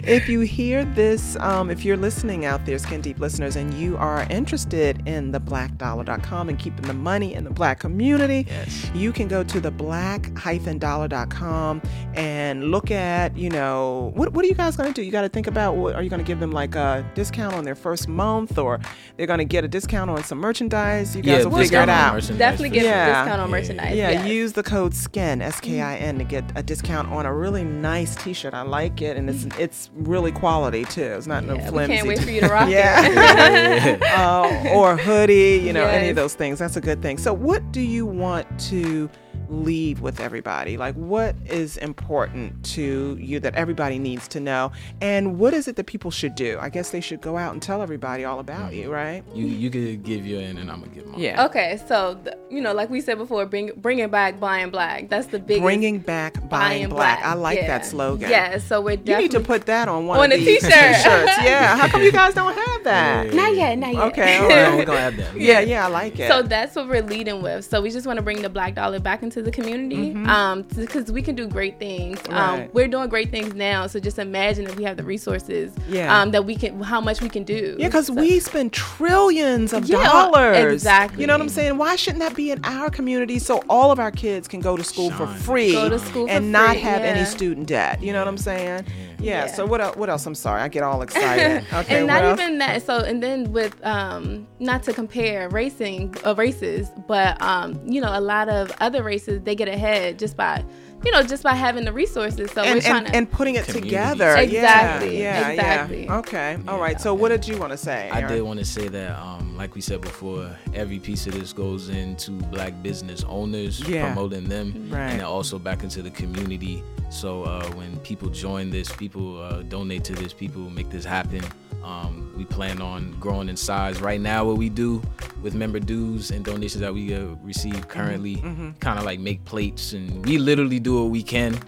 if 0.06 0.28
you 0.28 0.40
hear 0.40 0.84
this, 0.84 1.36
um, 1.40 1.70
if 1.70 1.84
you're 1.84 1.96
listening 1.96 2.44
out 2.44 2.64
there, 2.66 2.78
Skin 2.78 3.00
Deep 3.00 3.18
listeners, 3.20 3.56
and 3.56 3.72
you 3.74 3.96
are 3.96 4.26
interested 4.30 5.02
in 5.06 5.30
the 5.32 5.40
blackdollar.com 5.40 6.48
and 6.48 6.58
keeping 6.58 6.86
the 6.86 6.94
money 6.94 7.34
in 7.34 7.44
the 7.44 7.50
black 7.50 7.80
community, 7.80 8.46
Yes. 8.48 8.90
you 8.94 9.12
can 9.12 9.28
go 9.28 9.42
to 9.44 9.60
the 9.60 9.70
black-dollar.com 9.70 11.82
and 12.14 12.64
look 12.70 12.90
at, 12.90 13.36
you 13.36 13.50
know, 13.50 14.12
what, 14.14 14.32
what 14.32 14.44
are 14.44 14.48
you 14.48 14.54
guys 14.54 14.76
going 14.76 14.92
to 14.92 15.00
do? 15.00 15.04
You 15.04 15.12
got 15.12 15.22
to 15.22 15.28
think 15.28 15.46
about 15.46 15.76
what 15.76 15.94
are 15.94 16.02
you 16.02 16.10
going 16.10 16.22
to 16.22 16.26
give 16.26 16.40
them 16.40 16.52
like 16.52 16.74
a 16.74 17.04
discount 17.14 17.54
on 17.54 17.64
their 17.64 17.74
first 17.74 18.08
month 18.08 18.58
or 18.58 18.80
they're 19.16 19.26
going 19.26 19.38
to 19.38 19.44
get 19.44 19.64
a 19.64 19.68
discount 19.68 20.10
on 20.10 20.22
some 20.24 20.38
merchandise? 20.38 21.14
You 21.16 21.22
guys 21.22 21.44
Yeah, 21.44 21.50
will 21.50 21.58
figure 21.58 21.73
it 21.82 21.88
out. 21.88 22.22
definitely 22.38 22.70
get 22.70 22.82
sure. 22.82 22.90
Yeah. 22.90 23.04
a 23.04 23.24
discount 23.24 23.40
on 23.42 23.48
Yeah. 23.48 23.56
merchandise. 23.56 23.96
Yeah, 23.96 24.10
yes. 24.10 24.26
use 24.28 24.52
the 24.52 24.62
code 24.62 24.94
SKIN 24.94 25.42
S 25.42 25.60
K 25.60 25.80
I 25.80 25.96
N 25.96 26.18
to 26.18 26.24
get 26.24 26.44
a 26.54 26.62
discount 26.62 27.10
on 27.12 27.26
a 27.26 27.34
really 27.34 27.64
nice 27.64 28.14
T-shirt. 28.16 28.54
I 28.54 28.62
like 28.62 29.02
it, 29.02 29.16
and 29.16 29.28
it's 29.28 29.46
it's 29.58 29.90
really 29.94 30.32
quality 30.32 30.84
too. 30.84 31.02
It's 31.02 31.26
not 31.26 31.44
no 31.44 31.54
Yeah, 31.56 31.64
we 31.64 31.68
flimsy. 31.70 31.94
can't 31.96 32.08
wait 32.08 32.20
for 32.20 32.30
you 32.30 32.40
to 32.42 32.48
rock 32.52 32.68
it. 32.68 32.72
yeah, 32.74 33.98
uh, 34.16 34.68
or 34.74 34.96
hoodie. 34.96 35.60
You 35.64 35.72
know, 35.72 35.84
any 35.87 36.08
of 36.08 36.16
those 36.16 36.34
things. 36.34 36.58
That's 36.58 36.76
a 36.76 36.80
good 36.80 37.02
thing. 37.02 37.18
So, 37.18 37.32
what 37.32 37.72
do 37.72 37.80
you 37.80 38.06
want 38.06 38.46
to 38.70 39.08
leave 39.48 40.00
with 40.00 40.20
everybody? 40.20 40.76
Like, 40.76 40.94
what 40.94 41.34
is 41.46 41.76
important 41.78 42.64
to 42.66 43.16
you 43.20 43.40
that 43.40 43.54
everybody 43.54 43.98
needs 43.98 44.28
to 44.28 44.40
know, 44.40 44.72
and 45.00 45.38
what 45.38 45.54
is 45.54 45.68
it 45.68 45.76
that 45.76 45.86
people 45.86 46.10
should 46.10 46.34
do? 46.34 46.58
I 46.60 46.68
guess 46.68 46.90
they 46.90 47.00
should 47.00 47.20
go 47.20 47.36
out 47.36 47.52
and 47.52 47.62
tell 47.62 47.82
everybody 47.82 48.24
all 48.24 48.38
about 48.40 48.74
you, 48.74 48.84
mm-hmm. 48.84 48.92
right? 48.92 49.24
You 49.34 49.46
you 49.46 49.70
could 49.70 50.02
give 50.02 50.26
your 50.26 50.40
and 50.40 50.58
then 50.58 50.70
I'm 50.70 50.80
gonna 50.80 50.94
give 50.94 51.06
mine. 51.06 51.20
Yeah. 51.20 51.44
Okay, 51.46 51.80
so 51.88 52.14
the, 52.22 52.36
you 52.50 52.60
know, 52.60 52.72
like 52.72 52.90
we 52.90 53.00
said 53.00 53.18
before, 53.18 53.46
bring 53.46 53.72
bringing 53.76 54.08
back 54.10 54.38
buying 54.38 54.70
black. 54.70 55.08
That's 55.08 55.28
the 55.28 55.38
big 55.38 55.62
Bringing 55.62 55.98
back 55.98 56.48
buying 56.48 56.88
black. 56.88 57.24
I 57.24 57.34
like 57.34 57.58
yeah. 57.58 57.66
that 57.66 57.86
slogan. 57.86 58.30
Yeah, 58.30 58.58
so 58.58 58.80
we're 58.80 58.92
You 58.92 58.96
definitely 58.98 59.24
need 59.24 59.30
to 59.32 59.40
put 59.40 59.66
that 59.66 59.88
on 59.88 60.06
one 60.06 60.18
On 60.18 60.32
of 60.32 60.38
a 60.38 60.44
these 60.44 60.62
t-shirt. 60.62 60.96
shirts. 60.96 61.32
Yeah. 61.44 61.76
How 61.76 61.88
come 61.88 62.02
you 62.02 62.12
guys 62.12 62.34
don't 62.34 62.54
have 62.54 62.84
that? 62.84 63.34
not 63.34 63.54
yet, 63.54 63.76
not 63.78 63.92
yet. 63.92 64.02
Okay. 64.04 64.38
All 64.38 64.48
Yeah, 64.48 64.68
right. 64.68 64.76
we're 64.78 64.84
gonna 64.84 65.00
have 65.00 65.16
that. 65.16 65.34
Yeah, 65.40 65.60
yeah, 65.60 65.86
I 65.86 65.88
like 65.88 66.18
it. 66.18 66.28
So 66.28 66.42
that's 66.42 66.74
what 66.76 66.88
we're 66.88 67.02
leading 67.02 67.42
with. 67.42 67.64
So 67.64 67.80
we 67.82 67.90
just 67.90 68.06
want 68.06 68.18
to 68.18 68.22
bring 68.22 68.40
the 68.42 68.48
black 68.48 68.74
dollar 68.74 69.00
back 69.00 69.22
into 69.24 69.42
the 69.42 69.50
community, 69.50 70.14
um, 70.26 70.62
because 70.76 71.10
we 71.10 71.20
can 71.22 71.34
do 71.34 71.48
great 71.48 71.78
things. 71.78 72.20
Um, 72.28 72.44
Mm-hmm. 72.44 72.72
We're 72.72 72.88
doing 72.88 73.08
great 73.08 73.30
things 73.30 73.54
now. 73.54 73.87
So 73.88 73.98
just 73.98 74.18
imagine 74.18 74.66
if 74.66 74.76
we 74.76 74.84
have 74.84 74.96
the 74.96 75.02
resources, 75.02 75.72
Yeah. 75.88 76.16
um, 76.20 76.30
that 76.30 76.44
we 76.44 76.54
can, 76.56 76.80
how 76.80 77.00
much 77.00 77.20
we 77.20 77.28
can 77.28 77.42
do. 77.42 77.76
yeah, 77.78 77.88
because 77.88 78.06
So- 78.06 78.14
we 78.14 78.38
spend 78.38 78.72
trillions 78.72 79.72
of 79.72 79.87
Yeah, 79.87 80.02
dollars. 80.04 80.72
exactly. 80.72 81.20
You 81.20 81.26
know 81.26 81.34
what 81.34 81.40
I'm 81.40 81.48
saying? 81.48 81.76
Why 81.78 81.96
shouldn't 81.96 82.20
that 82.20 82.34
be 82.37 82.50
in 82.52 82.64
our 82.64 82.90
community 82.90 83.38
so 83.38 83.62
all 83.68 83.90
of 83.90 83.98
our 83.98 84.10
kids 84.10 84.46
can 84.46 84.60
go 84.60 84.76
to 84.76 84.84
school 84.84 85.10
for 85.10 85.26
free, 85.26 85.72
Go 85.72 85.88
to 85.88 85.98
school 85.98 86.26
for 86.26 86.32
and 86.32 86.52
not 86.52 86.70
free, 86.70 86.80
have 86.80 87.02
any 87.02 87.24
student 87.24 87.66
debt? 87.66 88.02
You 88.02 88.12
know 88.12 88.20
what 88.20 88.28
I'm 88.28 88.38
saying? 88.38 88.84
Yeah. 88.87 89.13
Yeah. 89.24 89.46
So 89.46 89.66
what 89.66 89.80
else? 89.80 89.96
What 89.96 90.10
else? 90.10 90.26
I'm 90.26 90.34
sorry, 90.34 90.62
I 90.62 90.68
get 90.68 90.82
all 90.82 91.02
excited. 91.06 91.64
Okay. 91.72 91.98
and 91.98 92.06
not 92.06 92.24
else? 92.24 92.40
even 92.40 92.58
that. 92.58 92.82
So, 92.82 92.98
and 92.98 93.22
then 93.22 93.52
with 93.52 93.74
um, 93.84 94.46
not 94.58 94.82
to 94.84 94.92
compare 94.92 95.48
racing 95.48 96.14
uh, 96.24 96.34
races, 96.34 96.90
but 97.06 97.40
um, 97.42 97.80
you 97.84 98.00
know, 98.00 98.10
a 98.12 98.20
lot 98.20 98.48
of 98.48 98.72
other 98.80 99.02
races 99.02 99.42
they 99.42 99.54
get 99.54 99.68
ahead 99.68 100.18
just 100.18 100.37
by, 100.37 100.64
you 101.04 101.12
know, 101.12 101.22
just 101.22 101.42
by 101.42 101.54
having 101.54 101.84
the 101.84 101.92
resources. 101.92 102.50
So 102.52 102.62
we're 102.62 102.68
and, 102.74 102.82
trying 102.82 102.96
and, 103.04 103.06
to. 103.08 103.16
and 103.16 103.30
putting 103.30 103.54
it 103.56 103.64
Community. 103.64 103.88
together. 103.90 104.36
Exactly, 104.36 105.18
Yeah, 105.18 105.40
yeah, 105.40 105.48
exactly. 105.50 106.04
Yeah. 106.04 106.16
Okay. 106.18 106.58
All 106.68 106.78
right. 106.80 107.00
So 107.00 107.14
what 107.14 107.28
did 107.30 107.46
you 107.46 107.58
want 107.58 107.72
to 107.72 107.76
say? 107.78 108.10
I 108.10 108.26
did 108.26 108.42
want 108.42 108.58
to 108.58 108.64
say 108.64 108.88
that, 108.88 109.18
um, 109.18 109.56
like 109.56 109.74
we 109.74 109.80
said 109.80 110.00
before, 110.00 110.50
every 110.74 110.98
piece 110.98 111.26
of 111.26 111.34
this 111.34 111.52
goes 111.52 111.88
into 111.88 112.32
black 112.32 112.72
business 112.82 113.24
owners, 113.28 113.80
Yeah. 113.88 114.06
promoting 114.06 114.44
them, 114.48 114.88
Right. 114.90 115.10
and 115.12 115.22
also 115.22 115.58
back 115.58 115.82
into 115.82 116.02
the 116.02 116.10
community. 116.10 116.82
So 117.10 117.44
uh, 117.44 117.66
when 117.72 117.96
people 118.00 118.28
join 118.28 118.70
this, 118.70 118.90
people 118.90 119.40
uh, 119.42 119.62
donate 119.62 120.04
to 120.04 120.14
this, 120.14 120.32
people 120.32 120.68
make 120.70 120.90
this 120.90 121.04
happen. 121.04 121.42
Um, 121.84 122.32
we 122.36 122.44
plan 122.46 122.80
on 122.80 123.14
growing 123.20 123.48
in 123.48 123.56
size. 123.56 124.00
Right 124.00 124.20
now, 124.20 124.44
what 124.44 124.56
we 124.56 124.68
do 124.70 125.02
with 125.42 125.54
member 125.54 125.78
dues 125.78 126.30
and 126.30 126.44
donations 126.44 126.80
that 126.80 126.94
we 126.94 127.14
uh, 127.14 127.26
receive 127.42 127.88
currently, 127.88 128.36
Mm-hmm. 128.36 128.70
kind 128.80 128.98
of 128.98 129.04
like 129.04 129.20
make 129.20 129.44
plates, 129.44 129.92
and 129.92 130.24
we 130.24 130.38
literally 130.38 130.80
do 130.80 131.02
what 131.02 131.10
we 131.10 131.22
can. 131.22 131.58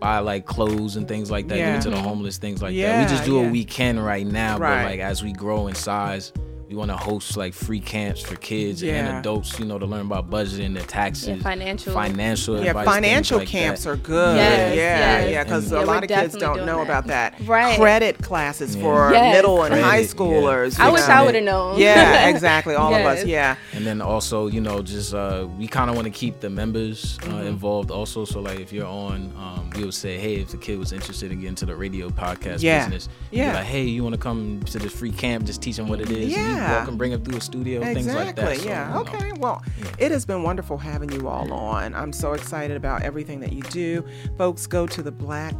Buy 0.00 0.18
like 0.18 0.44
clothes 0.44 0.96
and 0.96 1.08
things 1.08 1.30
like 1.30 1.48
that, 1.48 1.56
Yeah. 1.58 1.72
give 1.72 1.80
it 1.80 1.82
to 1.84 1.90
the 1.90 2.00
homeless, 2.02 2.36
things 2.36 2.60
like 2.62 2.76
that. 2.76 3.02
We 3.08 3.10
just 3.14 3.24
do 3.24 3.34
yeah. 3.36 3.42
what 3.42 3.50
we 3.52 3.64
can 3.64 3.98
right 3.98 4.26
now, 4.26 4.58
Right. 4.58 4.82
but 4.82 4.90
like 4.90 5.00
as 5.00 5.22
we 5.24 5.32
grow 5.32 5.66
in 5.66 5.74
size, 5.74 6.32
we 6.74 6.78
want 6.78 6.90
to 6.90 6.96
host 6.96 7.36
like 7.36 7.54
free 7.54 7.78
camps 7.78 8.20
for 8.20 8.34
kids 8.34 8.82
Yeah. 8.82 8.94
and 8.94 9.18
adults, 9.18 9.58
you 9.60 9.64
know, 9.64 9.78
to 9.78 9.86
learn 9.86 10.06
about 10.06 10.28
budgeting, 10.28 10.74
their 10.74 10.82
taxes, 10.82 11.28
Yeah, 11.28 11.36
financial. 11.36 11.92
financial 11.92 12.60
Yeah, 12.60 12.70
advice, 12.70 12.86
financial 12.86 13.38
like 13.38 13.46
camps 13.48 13.84
that. 13.84 13.90
are 13.90 13.96
good. 13.96 14.36
Yes, 14.36 14.76
yeah, 14.76 14.82
yes. 15.20 15.30
yeah, 15.30 15.44
because 15.44 15.70
Yeah, 15.70 15.78
a 15.78 15.84
lot 15.84 16.02
of 16.02 16.08
kids 16.08 16.34
don't 16.36 16.66
know 16.66 16.78
that. 16.78 16.82
about 16.84 17.06
that. 17.06 17.34
Right. 17.46 17.78
Credit 17.78 18.18
classes 18.22 18.74
Yeah. 18.74 18.82
for 18.82 19.12
Yes. 19.12 19.36
middle 19.36 19.62
and 19.62 19.68
Credit, 19.72 19.84
high 19.86 19.98
yeah. 19.98 20.06
schoolers. 20.06 20.80
I 20.80 20.88
wish 20.90 21.06
know. 21.06 21.14
I 21.14 21.22
would 21.24 21.34
have 21.36 21.44
known. 21.44 21.78
Yeah, 21.78 22.28
exactly. 22.34 22.74
All 22.74 22.92
of 22.92 23.06
us. 23.06 23.24
Yeah. 23.24 23.54
And 23.72 23.86
then 23.86 24.00
also, 24.00 24.48
you 24.48 24.60
know, 24.60 24.82
just 24.82 25.14
uh, 25.14 25.46
we 25.56 25.68
kind 25.68 25.90
of 25.90 25.94
want 25.96 26.06
to 26.06 26.10
keep 26.12 26.40
the 26.40 26.50
members 26.50 27.18
uh, 27.22 27.26
Mm-hmm. 27.26 27.46
involved 27.46 27.90
also. 27.92 28.24
So 28.24 28.40
like, 28.40 28.58
if 28.58 28.72
you're 28.72 28.86
on, 28.86 29.32
um, 29.38 29.70
we 29.76 29.84
would 29.84 29.94
say, 29.94 30.18
hey, 30.18 30.36
if 30.36 30.48
the 30.48 30.56
kid 30.56 30.78
was 30.78 30.92
interested 30.92 31.30
in 31.30 31.40
getting 31.40 31.54
to 31.56 31.66
the 31.66 31.74
radio 31.76 32.08
podcast 32.08 32.62
Yeah. 32.62 32.84
business, 32.84 33.08
you'd 33.30 33.38
Yeah. 33.38 33.50
be 33.50 33.56
like, 33.58 33.66
hey, 33.66 33.84
you 33.84 34.02
want 34.02 34.14
to 34.14 34.20
come 34.20 34.60
to 34.72 34.78
this 34.80 34.92
free 34.92 35.12
camp? 35.12 35.44
Just 35.46 35.62
teach 35.62 35.76
them 35.76 35.88
what 35.88 36.00
it 36.00 36.10
is. 36.10 36.34
And 36.36 36.48
you 36.50 36.54
Yeah. 36.70 36.88
and 36.88 36.98
bring 36.98 37.12
them 37.12 37.24
through 37.24 37.38
a 37.38 37.40
studio, 37.40 37.80
things 37.82 38.06
like 38.06 38.36
that. 38.36 38.58
So, 38.58 38.64
yeah. 38.64 38.88
you 38.88 38.94
know. 38.94 39.00
Okay. 39.00 39.32
Well, 39.38 39.62
it 39.98 40.10
has 40.10 40.24
been 40.24 40.42
wonderful 40.42 40.78
having 40.78 41.10
you 41.12 41.28
all 41.28 41.52
on. 41.52 41.94
I'm 41.94 42.12
so 42.12 42.32
excited 42.32 42.76
about 42.76 43.02
everything 43.02 43.40
that 43.40 43.52
you 43.52 43.62
do. 43.62 44.04
Folks, 44.38 44.66
go 44.66 44.86
to 44.86 45.02
the 45.02 45.12
black 45.12 45.54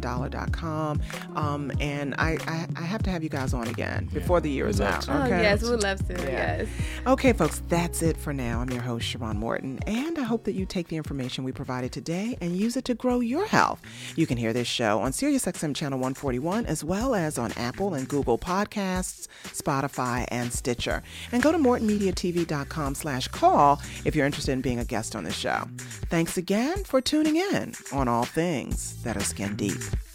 dollar.com 0.00 1.00
um, 1.36 1.72
and 1.80 2.14
I, 2.18 2.38
I 2.46 2.66
I 2.76 2.82
have 2.82 3.02
to 3.04 3.10
have 3.10 3.22
you 3.22 3.28
guys 3.28 3.54
on 3.54 3.68
again 3.68 4.08
before 4.12 4.40
the 4.40 4.50
year 4.50 4.68
is 4.68 4.80
out. 4.80 5.08
Oh 5.08 5.22
okay 5.22 5.42
yes, 5.42 5.62
we 5.62 5.70
would 5.70 5.82
love 5.82 6.06
to. 6.08 6.14
Yeah. 6.14 6.56
Yes. 6.58 6.68
Okay, 7.06 7.32
folks, 7.32 7.62
that's 7.68 8.02
it 8.02 8.16
for 8.16 8.32
now. 8.32 8.60
I'm 8.60 8.70
your 8.70 8.82
host, 8.82 9.06
Sharon 9.06 9.38
Morton, 9.38 9.78
and 9.86 10.18
I 10.18 10.22
hope 10.22 10.44
that 10.44 10.52
you 10.52 10.66
take 10.66 10.88
the 10.88 10.96
information 10.96 11.44
we 11.44 11.52
provided 11.52 11.92
today 11.92 12.36
and 12.40 12.56
use 12.56 12.76
it 12.76 12.84
to 12.86 12.94
grow 12.94 13.20
your 13.20 13.46
health. 13.46 13.80
You 14.16 14.26
can 14.26 14.36
hear 14.36 14.52
this 14.52 14.68
show 14.68 15.00
on 15.00 15.12
SiriusXM 15.12 15.74
Channel 15.74 15.98
141 15.98 16.66
as 16.66 16.84
well 16.84 17.14
as 17.14 17.38
on 17.38 17.52
Apple 17.52 17.94
and 17.94 18.08
Google 18.08 18.38
Podcasts, 18.38 19.26
Spotify, 19.44 20.26
and 20.28 20.52
Stitcher. 20.52 21.02
And 21.32 21.42
go 21.42 21.52
to 21.52 21.58
mortonmediatv.com 21.58 22.94
slash 22.94 23.28
call 23.28 23.80
if 24.04 24.14
you're 24.14 24.26
interested 24.26 24.52
in 24.52 24.60
being 24.60 24.78
a 24.78 24.84
guest 24.84 25.16
on 25.16 25.24
the 25.24 25.32
show. 25.32 25.64
Thanks 26.10 26.36
again 26.36 26.84
for 26.84 27.00
tuning 27.00 27.36
in 27.36 27.74
on 27.92 28.08
all 28.08 28.24
things 28.24 29.02
that 29.02 29.16
are 29.16 29.20
skin 29.20 29.53
deep. 29.54 30.13